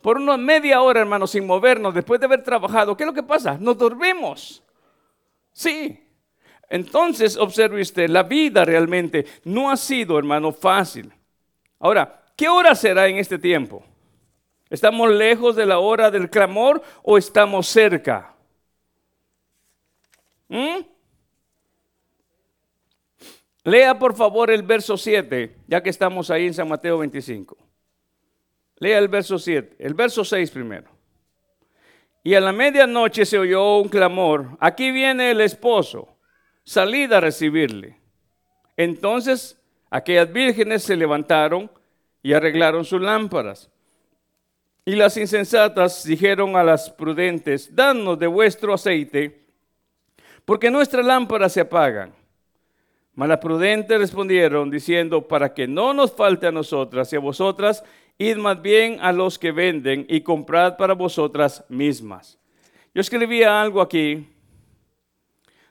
por, 0.00 0.16
una 0.16 0.38
media 0.38 0.80
hora, 0.80 1.00
hermano, 1.00 1.26
sin 1.26 1.46
movernos, 1.46 1.92
después 1.92 2.18
de 2.18 2.24
haber 2.24 2.42
trabajado, 2.42 2.96
¿qué 2.96 3.02
es 3.02 3.06
lo 3.06 3.12
que 3.12 3.22
pasa? 3.22 3.58
Nos 3.60 3.76
dormimos. 3.76 4.62
Sí. 5.52 6.02
Entonces, 6.70 7.36
observe 7.36 7.82
usted, 7.82 8.08
la 8.08 8.22
vida 8.22 8.64
realmente 8.64 9.26
no 9.42 9.70
ha 9.70 9.76
sido, 9.76 10.16
hermano, 10.16 10.52
fácil. 10.52 11.12
Ahora, 11.80 12.22
¿qué 12.36 12.48
hora 12.48 12.76
será 12.76 13.08
en 13.08 13.18
este 13.18 13.38
tiempo? 13.38 13.84
¿Estamos 14.70 15.10
lejos 15.10 15.56
de 15.56 15.66
la 15.66 15.80
hora 15.80 16.12
del 16.12 16.30
clamor 16.30 16.80
o 17.02 17.18
estamos 17.18 17.66
cerca? 17.66 18.32
¿Mm? 20.48 20.78
Lea 23.64 23.98
por 23.98 24.14
favor 24.14 24.50
el 24.50 24.62
verso 24.62 24.96
7, 24.96 25.56
ya 25.66 25.82
que 25.82 25.90
estamos 25.90 26.30
ahí 26.30 26.46
en 26.46 26.54
San 26.54 26.68
Mateo 26.68 26.98
25. 26.98 27.58
Lea 28.76 28.98
el 28.98 29.08
verso 29.08 29.40
7, 29.40 29.76
el 29.80 29.94
verso 29.94 30.24
6 30.24 30.50
primero. 30.52 30.88
Y 32.22 32.34
a 32.34 32.40
la 32.40 32.52
medianoche 32.52 33.26
se 33.26 33.38
oyó 33.38 33.78
un 33.78 33.88
clamor, 33.88 34.56
aquí 34.60 34.92
viene 34.92 35.32
el 35.32 35.40
esposo, 35.40 36.16
salid 36.70 37.12
a 37.12 37.18
recibirle. 37.18 37.96
Entonces 38.76 39.60
aquellas 39.90 40.32
vírgenes 40.32 40.84
se 40.84 40.94
levantaron 40.94 41.68
y 42.22 42.32
arreglaron 42.32 42.84
sus 42.84 43.00
lámparas. 43.00 43.68
Y 44.84 44.94
las 44.94 45.16
insensatas 45.16 46.04
dijeron 46.04 46.54
a 46.54 46.62
las 46.62 46.88
prudentes, 46.88 47.74
danos 47.74 48.20
de 48.20 48.28
vuestro 48.28 48.72
aceite, 48.72 49.48
porque 50.44 50.70
nuestras 50.70 51.04
lámparas 51.04 51.54
se 51.54 51.62
apagan. 51.62 52.14
Mas 53.14 53.28
las 53.28 53.38
prudentes 53.38 53.98
respondieron 53.98 54.70
diciendo, 54.70 55.26
para 55.26 55.52
que 55.52 55.66
no 55.66 55.92
nos 55.92 56.12
falte 56.12 56.46
a 56.46 56.52
nosotras 56.52 57.12
y 57.12 57.16
a 57.16 57.18
vosotras, 57.18 57.82
id 58.16 58.36
más 58.36 58.62
bien 58.62 58.98
a 59.00 59.10
los 59.10 59.40
que 59.40 59.50
venden 59.50 60.06
y 60.08 60.20
comprad 60.20 60.76
para 60.76 60.94
vosotras 60.94 61.64
mismas. 61.68 62.38
Yo 62.94 63.00
escribía 63.00 63.60
algo 63.60 63.80
aquí. 63.80 64.36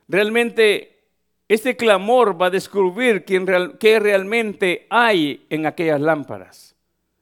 Realmente 0.10 1.04
este 1.48 1.78
clamor 1.78 2.40
va 2.40 2.48
a 2.48 2.50
descubrir 2.50 3.24
qué 3.24 4.00
realmente 4.00 4.88
hay 4.90 5.46
en 5.52 5.68
aquellas 5.68 6.02
lámparas. 6.02 6.76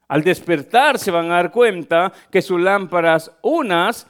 Al 0.08 0.24
despertar 0.24 0.98
se 0.98 1.12
van 1.12 1.26
a 1.26 1.36
dar 1.36 1.52
cuenta 1.52 2.14
que 2.32 2.42
sus 2.42 2.60
lámparas, 2.62 3.30
unas, 3.42 4.08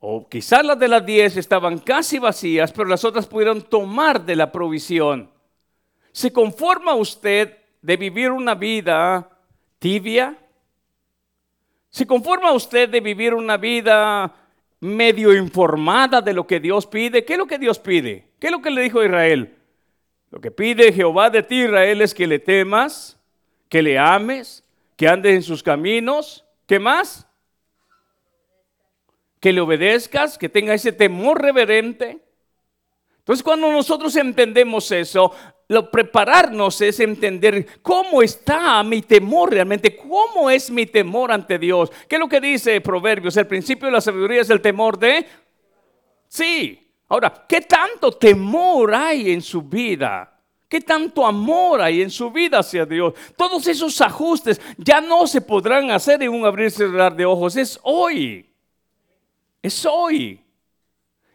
o 0.00 0.28
quizás 0.28 0.64
las 0.64 0.78
de 0.80 0.88
las 0.88 1.06
diez, 1.06 1.36
estaban 1.36 1.78
casi 1.78 2.18
vacías, 2.18 2.72
pero 2.72 2.88
las 2.88 3.04
otras 3.04 3.28
pudieron 3.28 3.62
tomar 3.62 4.24
de 4.26 4.34
la 4.34 4.50
provisión. 4.50 5.30
¿Se 6.10 6.32
conforma 6.32 6.96
usted 6.96 7.56
de 7.80 7.96
vivir 7.96 8.32
una 8.32 8.56
vida 8.56 9.30
tibia? 9.78 10.36
¿Se 11.88 12.04
conforma 12.04 12.50
usted 12.50 12.88
de 12.88 13.00
vivir 13.00 13.32
una 13.32 13.56
vida 13.56 14.34
medio 14.80 15.34
informada 15.34 16.20
de 16.20 16.32
lo 16.32 16.46
que 16.46 16.60
Dios 16.60 16.86
pide? 16.86 17.24
¿Qué 17.24 17.34
es 17.34 17.38
lo 17.38 17.46
que 17.46 17.58
Dios 17.58 17.78
pide? 17.78 18.28
¿Qué 18.38 18.48
es 18.48 18.52
lo 18.52 18.62
que 18.62 18.70
le 18.70 18.82
dijo 18.82 19.00
a 19.00 19.06
Israel? 19.06 19.56
Lo 20.30 20.40
que 20.40 20.50
pide 20.50 20.92
Jehová 20.92 21.30
de 21.30 21.42
ti, 21.42 21.64
Israel, 21.64 22.02
es 22.02 22.14
que 22.14 22.26
le 22.26 22.38
temas, 22.38 23.18
que 23.68 23.82
le 23.82 23.98
ames, 23.98 24.64
que 24.96 25.08
andes 25.08 25.34
en 25.34 25.42
sus 25.42 25.62
caminos. 25.62 26.44
¿Qué 26.66 26.78
más? 26.78 27.26
Que 29.40 29.52
le 29.52 29.60
obedezcas, 29.60 30.36
que 30.36 30.48
tenga 30.48 30.74
ese 30.74 30.92
temor 30.92 31.40
reverente. 31.40 32.18
Entonces 33.18 33.42
cuando 33.42 33.70
nosotros 33.70 34.16
entendemos 34.16 34.90
eso, 34.90 35.32
lo 35.68 35.90
prepararnos 35.90 36.80
es 36.80 36.98
entender 36.98 37.66
cómo 37.82 38.22
está 38.22 38.82
mi 38.82 39.02
temor 39.02 39.52
realmente, 39.52 39.96
cómo 39.96 40.48
es 40.48 40.70
mi 40.70 40.86
temor 40.86 41.30
ante 41.30 41.58
Dios. 41.58 41.90
¿Qué 42.08 42.16
es 42.16 42.20
lo 42.20 42.28
que 42.28 42.40
dice 42.40 42.80
Proverbios? 42.80 43.36
El 43.36 43.46
principio 43.46 43.86
de 43.86 43.92
la 43.92 44.00
sabiduría 44.00 44.40
es 44.40 44.50
el 44.50 44.62
temor 44.62 44.98
de... 44.98 45.26
Sí. 46.26 46.90
Ahora, 47.08 47.44
¿qué 47.46 47.60
tanto 47.60 48.12
temor 48.12 48.94
hay 48.94 49.30
en 49.30 49.42
su 49.42 49.62
vida? 49.62 50.40
¿Qué 50.68 50.80
tanto 50.80 51.26
amor 51.26 51.82
hay 51.82 52.02
en 52.02 52.10
su 52.10 52.30
vida 52.30 52.58
hacia 52.58 52.86
Dios? 52.86 53.14
Todos 53.36 53.66
esos 53.66 54.00
ajustes 54.00 54.60
ya 54.78 55.00
no 55.02 55.26
se 55.26 55.40
podrán 55.40 55.90
hacer 55.90 56.22
en 56.22 56.30
un 56.30 56.46
abrir 56.46 56.68
y 56.68 56.70
cerrar 56.70 57.14
de 57.14 57.26
ojos. 57.26 57.56
Es 57.56 57.78
hoy. 57.82 58.50
Es 59.62 59.86
hoy. 59.86 60.42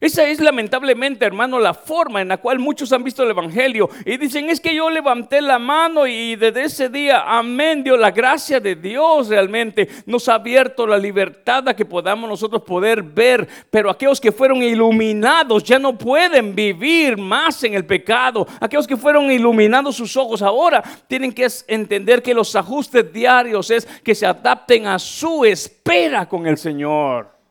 Esa 0.04 0.28
es 0.28 0.42
lamentablemente, 0.42 1.24
hermano, 1.24 1.62
la 1.62 1.74
forma 1.74 2.22
en 2.22 2.28
la 2.28 2.36
cual 2.36 2.60
muchos 2.60 2.92
han 2.92 3.06
visto 3.06 3.24
el 3.24 3.30
Evangelio 3.30 3.90
y 4.06 4.18
dicen, 4.18 4.50
es 4.50 4.60
que 4.60 4.76
yo 4.76 4.90
levanté 4.90 5.40
la 5.40 5.60
mano 5.60 6.06
y 6.06 6.36
desde 6.36 6.66
ese 6.66 6.90
día, 6.90 7.24
amén, 7.26 7.86
Dios, 7.86 7.98
la 7.98 8.12
gracia 8.12 8.60
de 8.60 8.76
Dios 8.76 9.30
realmente 9.30 9.88
nos 10.06 10.28
ha 10.28 10.34
abierto 10.34 10.86
la 10.86 10.98
libertad 10.98 11.70
a 11.70 11.74
que 11.74 11.86
podamos 11.86 12.30
nosotros 12.30 12.64
poder 12.64 13.02
ver, 13.02 13.48
pero 13.70 13.90
aquellos 13.90 14.20
que 14.20 14.34
fueron 14.34 14.62
iluminados 14.62 15.64
ya 15.64 15.80
no 15.80 15.98
pueden 15.98 16.54
vivir 16.54 17.18
más 17.18 17.64
en 17.64 17.74
el 17.74 17.86
pecado. 17.86 18.46
Aquellos 18.60 18.86
que 18.86 18.98
fueron 18.98 19.32
iluminados 19.32 19.96
sus 19.96 20.18
ojos 20.18 20.42
ahora 20.42 20.84
tienen 21.08 21.32
que 21.32 21.48
entender 21.66 22.22
que 22.22 22.34
los 22.34 22.54
ajustes 22.58 23.14
diarios 23.14 23.72
es 23.72 23.86
que 24.04 24.14
se 24.14 24.26
adapten 24.26 24.86
a 24.86 25.00
su 25.00 25.46
espera 25.46 26.28
con 26.28 26.46
el 26.46 26.58
Señor. 26.58 27.43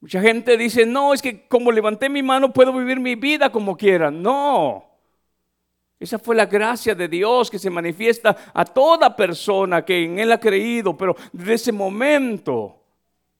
Mucha 0.00 0.20
gente 0.20 0.56
dice, 0.56 0.86
no, 0.86 1.12
es 1.12 1.20
que 1.20 1.46
como 1.48 1.72
levanté 1.72 2.08
mi 2.08 2.22
mano 2.22 2.52
puedo 2.52 2.72
vivir 2.72 3.00
mi 3.00 3.16
vida 3.16 3.50
como 3.50 3.76
quiera. 3.76 4.10
No. 4.10 4.84
Esa 5.98 6.18
fue 6.18 6.36
la 6.36 6.46
gracia 6.46 6.94
de 6.94 7.08
Dios 7.08 7.50
que 7.50 7.58
se 7.58 7.70
manifiesta 7.70 8.36
a 8.54 8.64
toda 8.64 9.16
persona 9.16 9.84
que 9.84 10.04
en 10.04 10.20
Él 10.20 10.30
ha 10.30 10.38
creído, 10.38 10.96
pero 10.96 11.16
desde 11.32 11.54
ese 11.54 11.72
momento 11.72 12.76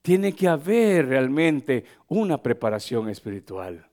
tiene 0.02 0.32
que 0.32 0.48
haber 0.48 1.06
realmente 1.06 1.84
una 2.08 2.42
preparación 2.42 3.08
espiritual. 3.08 3.84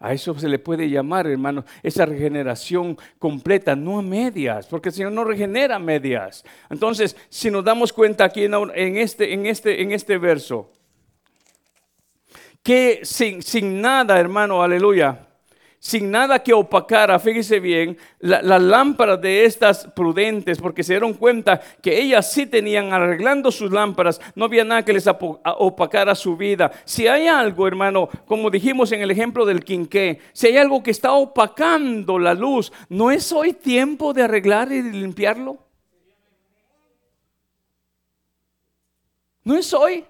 A 0.00 0.12
eso 0.12 0.38
se 0.38 0.48
le 0.48 0.58
puede 0.58 0.88
llamar, 0.88 1.26
hermano, 1.26 1.64
esa 1.82 2.06
regeneración 2.06 2.96
completa, 3.18 3.74
no 3.74 3.98
a 3.98 4.02
medias, 4.02 4.66
porque 4.66 4.90
el 4.90 4.94
Señor 4.94 5.12
no 5.12 5.24
regenera 5.24 5.78
medias. 5.78 6.44
Entonces, 6.70 7.16
si 7.28 7.50
nos 7.50 7.64
damos 7.64 7.92
cuenta 7.92 8.24
aquí 8.24 8.44
en, 8.44 8.96
este, 8.96 9.32
en, 9.32 9.46
este, 9.46 9.82
en 9.82 9.92
este 9.92 10.18
verso, 10.18 10.70
que 12.68 13.00
sin, 13.02 13.40
sin 13.40 13.80
nada, 13.80 14.20
hermano, 14.20 14.62
aleluya, 14.62 15.26
sin 15.78 16.10
nada 16.10 16.42
que 16.42 16.52
opacara, 16.52 17.18
fíjese 17.18 17.60
bien, 17.60 17.96
las 18.18 18.44
la 18.44 18.58
lámparas 18.58 19.22
de 19.22 19.46
estas 19.46 19.86
prudentes, 19.86 20.58
porque 20.60 20.82
se 20.82 20.92
dieron 20.92 21.14
cuenta 21.14 21.62
que 21.80 21.98
ellas 21.98 22.30
sí 22.30 22.44
tenían, 22.44 22.92
arreglando 22.92 23.50
sus 23.50 23.70
lámparas, 23.70 24.20
no 24.34 24.44
había 24.44 24.64
nada 24.64 24.84
que 24.84 24.92
les 24.92 25.06
opacara 25.08 26.14
su 26.14 26.36
vida. 26.36 26.70
Si 26.84 27.06
hay 27.06 27.26
algo, 27.26 27.66
hermano, 27.66 28.10
como 28.26 28.50
dijimos 28.50 28.92
en 28.92 29.00
el 29.00 29.12
ejemplo 29.12 29.46
del 29.46 29.64
quinqué, 29.64 30.20
si 30.34 30.48
hay 30.48 30.58
algo 30.58 30.82
que 30.82 30.90
está 30.90 31.14
opacando 31.14 32.18
la 32.18 32.34
luz, 32.34 32.70
¿no 32.90 33.10
es 33.10 33.32
hoy 33.32 33.54
tiempo 33.54 34.12
de 34.12 34.24
arreglar 34.24 34.70
y 34.70 34.82
limpiarlo? 34.82 35.56
¿No 39.42 39.56
es 39.56 39.72
hoy? 39.72 40.04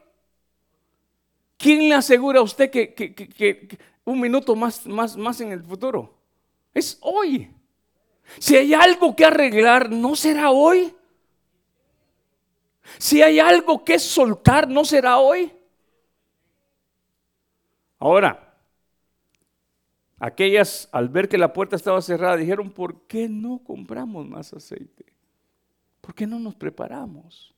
¿Quién 1.58 1.88
le 1.88 1.94
asegura 1.96 2.38
a 2.38 2.42
usted 2.42 2.70
que, 2.70 3.78
un 4.04 4.20
minuto 4.20 4.54
más, 4.54 4.86
más, 4.86 5.16
más 5.16 5.40
en 5.40 5.50
el 5.50 5.62
futuro? 5.62 6.14
Es 6.72 6.96
hoy. 7.00 7.50
Si 8.38 8.56
hay 8.56 8.72
algo 8.72 9.16
que 9.16 9.24
arreglar, 9.24 9.90
¿no 9.90 10.14
será 10.14 10.50
hoy? 10.50 10.94
Si 12.96 13.20
hay 13.22 13.40
algo 13.40 13.84
que 13.84 13.98
soltar, 13.98 14.68
¿no 14.68 14.84
será 14.84 15.18
hoy? 15.18 15.52
Ahora, 17.98 18.54
aquellas 20.20 20.88
al 20.92 21.08
ver 21.08 21.28
que 21.28 21.38
la 21.38 21.52
puerta 21.52 21.74
estaba 21.74 22.00
cerrada 22.00 22.36
dijeron, 22.36 22.70
¿por 22.70 23.02
qué 23.08 23.28
no 23.28 23.58
compramos 23.64 24.26
más 24.28 24.52
aceite? 24.52 25.06
¿Por 26.00 26.14
qué 26.14 26.24
no 26.24 26.38
nos 26.38 26.54
preparamos? 26.54 27.52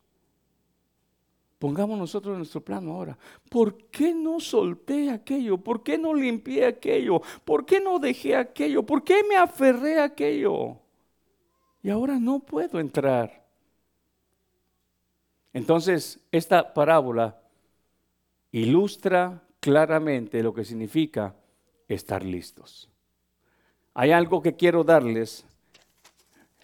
Pongamos 1.60 1.98
nosotros 1.98 2.38
nuestro 2.38 2.62
plano 2.62 2.92
ahora. 2.92 3.18
¿Por 3.50 3.76
qué 3.90 4.14
no 4.14 4.40
solté 4.40 5.10
aquello? 5.10 5.58
¿Por 5.58 5.82
qué 5.82 5.98
no 5.98 6.14
limpié 6.14 6.64
aquello? 6.64 7.20
¿Por 7.44 7.66
qué 7.66 7.82
no 7.82 7.98
dejé 7.98 8.34
aquello? 8.34 8.82
¿Por 8.82 9.04
qué 9.04 9.22
me 9.28 9.36
aferré 9.36 10.00
a 10.00 10.04
aquello? 10.04 10.78
Y 11.82 11.90
ahora 11.90 12.18
no 12.18 12.40
puedo 12.40 12.80
entrar. 12.80 13.44
Entonces, 15.52 16.18
esta 16.32 16.72
parábola 16.72 17.38
ilustra 18.52 19.42
claramente 19.60 20.42
lo 20.42 20.54
que 20.54 20.64
significa 20.64 21.34
estar 21.88 22.24
listos. 22.24 22.88
Hay 23.92 24.12
algo 24.12 24.40
que 24.40 24.56
quiero 24.56 24.82
darles. 24.82 25.44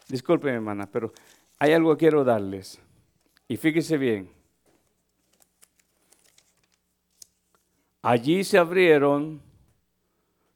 Disculpen, 0.09 0.55
hermana, 0.55 0.89
pero 0.91 1.13
hay 1.59 1.75
algo 1.75 1.95
que 1.95 1.99
quiero 1.99 2.25
darles. 2.25 2.81
Y 3.47 3.59
fíjese 3.59 3.99
bien. 3.99 4.36
Allí 8.09 8.45
se 8.45 8.57
abrieron 8.57 9.43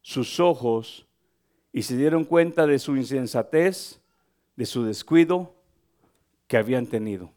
sus 0.03 0.39
ojos 0.39 1.09
y 1.73 1.83
se 1.83 1.97
dieron 1.97 2.25
cuenta 2.25 2.65
de 2.65 2.79
su 2.79 2.97
insensatez, 2.97 4.01
de 4.55 4.65
su 4.65 4.85
descuido 4.85 5.53
que 6.47 6.57
habían 6.57 6.87
tenido. 6.87 7.33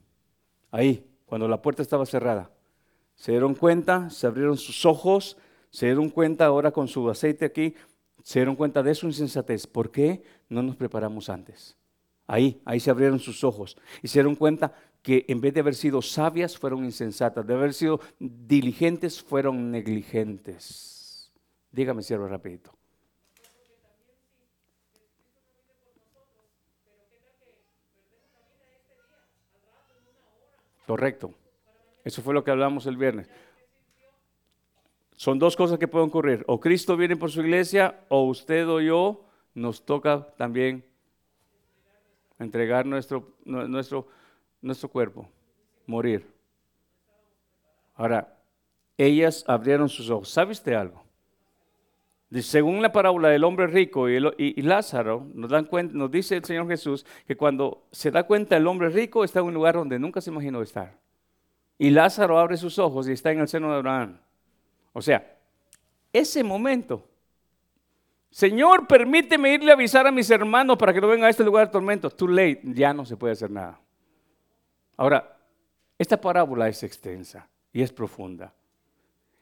Ahí, 0.69 1.03
cuando 1.25 1.47
la 1.47 1.63
puerta 1.63 1.81
estaba 1.81 2.05
cerrada. 2.05 2.51
Se 3.15 3.31
dieron 3.31 3.55
cuenta, 3.55 4.11
se 4.11 4.27
abrieron 4.27 4.55
sus 4.55 4.85
ojos, 4.85 5.35
se 5.71 5.87
dieron 5.87 6.11
cuenta 6.11 6.45
ahora 6.45 6.69
con 6.69 6.87
su 6.87 7.09
aceite 7.09 7.45
aquí, 7.45 7.73
se 8.21 8.37
dieron 8.37 8.55
cuenta 8.55 8.83
de 8.83 8.93
su 8.93 9.07
insensatez. 9.07 9.65
¿Por 9.65 9.89
qué 9.89 10.21
no 10.47 10.61
nos 10.61 10.75
preparamos 10.75 11.27
antes? 11.27 11.75
Ahí, 12.27 12.61
ahí 12.65 12.79
se 12.79 12.91
abrieron 12.91 13.17
sus 13.17 13.43
ojos 13.43 13.77
y 14.03 14.07
se 14.09 14.19
dieron 14.19 14.35
cuenta 14.35 14.75
que 15.03 15.25
en 15.27 15.41
vez 15.41 15.53
de 15.53 15.59
haber 15.59 15.75
sido 15.75 16.01
sabias 16.01 16.57
fueron 16.57 16.85
insensatas, 16.85 17.45
de 17.45 17.53
haber 17.53 17.73
sido 17.73 17.99
diligentes 18.19 19.21
fueron 19.21 19.69
negligentes. 19.69 21.31
Dígame, 21.71 22.01
siervo, 22.01 22.27
rapidito. 22.27 22.73
Correcto. 30.87 31.33
Eso 32.05 32.21
fue 32.21 32.33
lo 32.33 32.43
que 32.43 32.51
hablamos 32.51 32.85
el 32.85 32.97
viernes. 32.97 33.29
Son 35.17 35.37
dos 35.37 35.55
cosas 35.55 35.79
que 35.79 35.87
pueden 35.87 36.09
ocurrir. 36.09 36.43
O 36.47 36.59
Cristo 36.59 36.95
viene 36.95 37.17
por 37.17 37.29
su 37.31 37.41
iglesia, 37.41 38.05
o 38.07 38.23
usted 38.23 38.67
o 38.67 38.79
yo 38.79 39.25
nos 39.53 39.85
toca 39.85 40.33
también 40.37 40.85
entregar 42.39 42.85
nuestro, 42.85 43.35
nuestro 43.45 44.07
nuestro 44.63 44.89
cuerpo, 44.89 45.27
morir. 45.85 46.25
Ahora, 47.95 48.35
ellas 48.97 49.43
abrieron 49.47 49.89
sus 49.89 50.09
ojos. 50.09 50.29
¿Sabe 50.29 50.53
usted 50.53 50.73
algo? 50.73 51.03
Según 52.41 52.81
la 52.81 52.91
parábola 52.91 53.29
del 53.29 53.43
hombre 53.43 53.67
rico 53.67 54.09
y, 54.09 54.61
Lázaro, 54.63 55.27
nos, 55.35 55.51
dan 55.51 55.65
cuenta, 55.65 55.93
nos 55.95 56.09
dice 56.09 56.37
el 56.37 56.43
Señor 56.43 56.67
Jesús 56.67 57.05
que 57.27 57.37
cuando 57.37 57.85
se 57.91 58.09
da 58.09 58.23
cuenta 58.23 58.57
el 58.57 58.65
hombre 58.65 58.89
rico 58.89 59.23
está 59.23 59.41
en 59.41 59.45
un 59.45 59.53
lugar 59.53 59.75
donde 59.75 59.99
nunca 59.99 60.19
se 60.19 60.31
imaginó 60.31 60.61
estar. 60.63 60.97
Y 61.77 61.91
Lázaro 61.91 62.39
abre 62.39 62.57
sus 62.57 62.79
ojos 62.79 63.07
y 63.07 63.11
está 63.11 63.31
en 63.31 63.39
el 63.41 63.47
seno 63.47 63.69
de 63.69 63.75
Abraham. 63.75 64.17
O 64.93 65.01
sea, 65.01 65.37
ese 66.11 66.43
momento, 66.43 67.07
Señor, 68.31 68.87
permíteme 68.87 69.53
irle 69.53 69.69
a 69.69 69.75
avisar 69.75 70.07
a 70.07 70.11
mis 70.11 70.29
hermanos 70.31 70.77
para 70.77 70.91
que 70.91 71.01
no 71.01 71.07
vengan 71.07 71.27
a 71.27 71.29
este 71.29 71.43
lugar 71.43 71.67
de 71.67 71.71
tormento. 71.71 72.09
Too 72.09 72.29
late, 72.29 72.61
ya 72.63 72.95
no 72.95 73.05
se 73.05 73.15
puede 73.15 73.33
hacer 73.33 73.51
nada. 73.51 73.79
Ahora, 75.03 75.37
esta 75.99 76.15
parábola 76.15 76.69
es 76.69 76.81
extensa 76.81 77.49
y 77.73 77.81
es 77.81 77.91
profunda. 77.91 78.53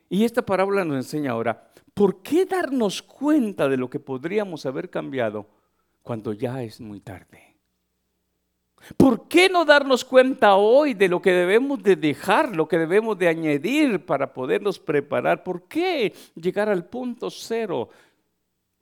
Y 0.08 0.24
esta 0.24 0.42
parábola 0.44 0.84
nos 0.84 0.96
enseña 0.96 1.30
ahora, 1.30 1.70
¿por 1.94 2.20
qué 2.20 2.46
darnos 2.46 3.00
cuenta 3.00 3.68
de 3.68 3.76
lo 3.76 3.88
que 3.88 4.00
podríamos 4.00 4.66
haber 4.66 4.90
cambiado 4.90 5.46
cuando 6.02 6.32
ya 6.32 6.64
es 6.64 6.80
muy 6.80 6.98
tarde? 6.98 7.54
¿Por 8.96 9.28
qué 9.28 9.48
no 9.48 9.64
darnos 9.64 10.04
cuenta 10.04 10.56
hoy 10.56 10.94
de 10.94 11.06
lo 11.06 11.22
que 11.22 11.30
debemos 11.30 11.80
de 11.80 11.94
dejar, 11.94 12.56
lo 12.56 12.66
que 12.66 12.78
debemos 12.78 13.16
de 13.16 13.28
añadir 13.28 14.04
para 14.04 14.32
podernos 14.32 14.80
preparar? 14.80 15.44
¿Por 15.44 15.68
qué 15.68 16.12
llegar 16.34 16.68
al 16.70 16.86
punto 16.86 17.30
cero? 17.30 17.88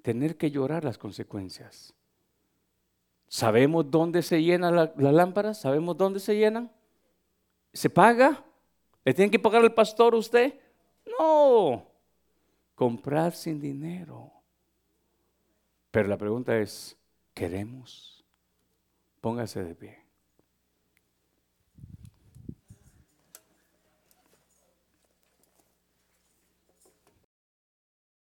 Tener 0.00 0.38
que 0.38 0.50
llorar 0.50 0.82
las 0.82 0.96
consecuencias. 0.96 1.92
¿Sabemos 3.30 3.88
dónde 3.88 4.22
se 4.22 4.42
llenan 4.42 4.74
las 4.74 4.90
lámparas? 4.96 5.60
¿Sabemos 5.60 5.96
dónde 5.96 6.18
se 6.18 6.34
llenan? 6.34 6.68
¿Se 7.72 7.88
paga? 7.88 8.44
¿Le 9.04 9.14
tienen 9.14 9.30
que 9.30 9.38
pagar 9.38 9.62
al 9.62 9.72
pastor 9.72 10.16
usted? 10.16 10.58
No. 11.16 11.86
Comprar 12.74 13.32
sin 13.32 13.60
dinero. 13.60 14.32
Pero 15.92 16.08
la 16.08 16.16
pregunta 16.18 16.58
es, 16.58 16.96
¿queremos? 17.32 18.24
Póngase 19.20 19.62
de 19.62 19.76
pie. 19.76 19.99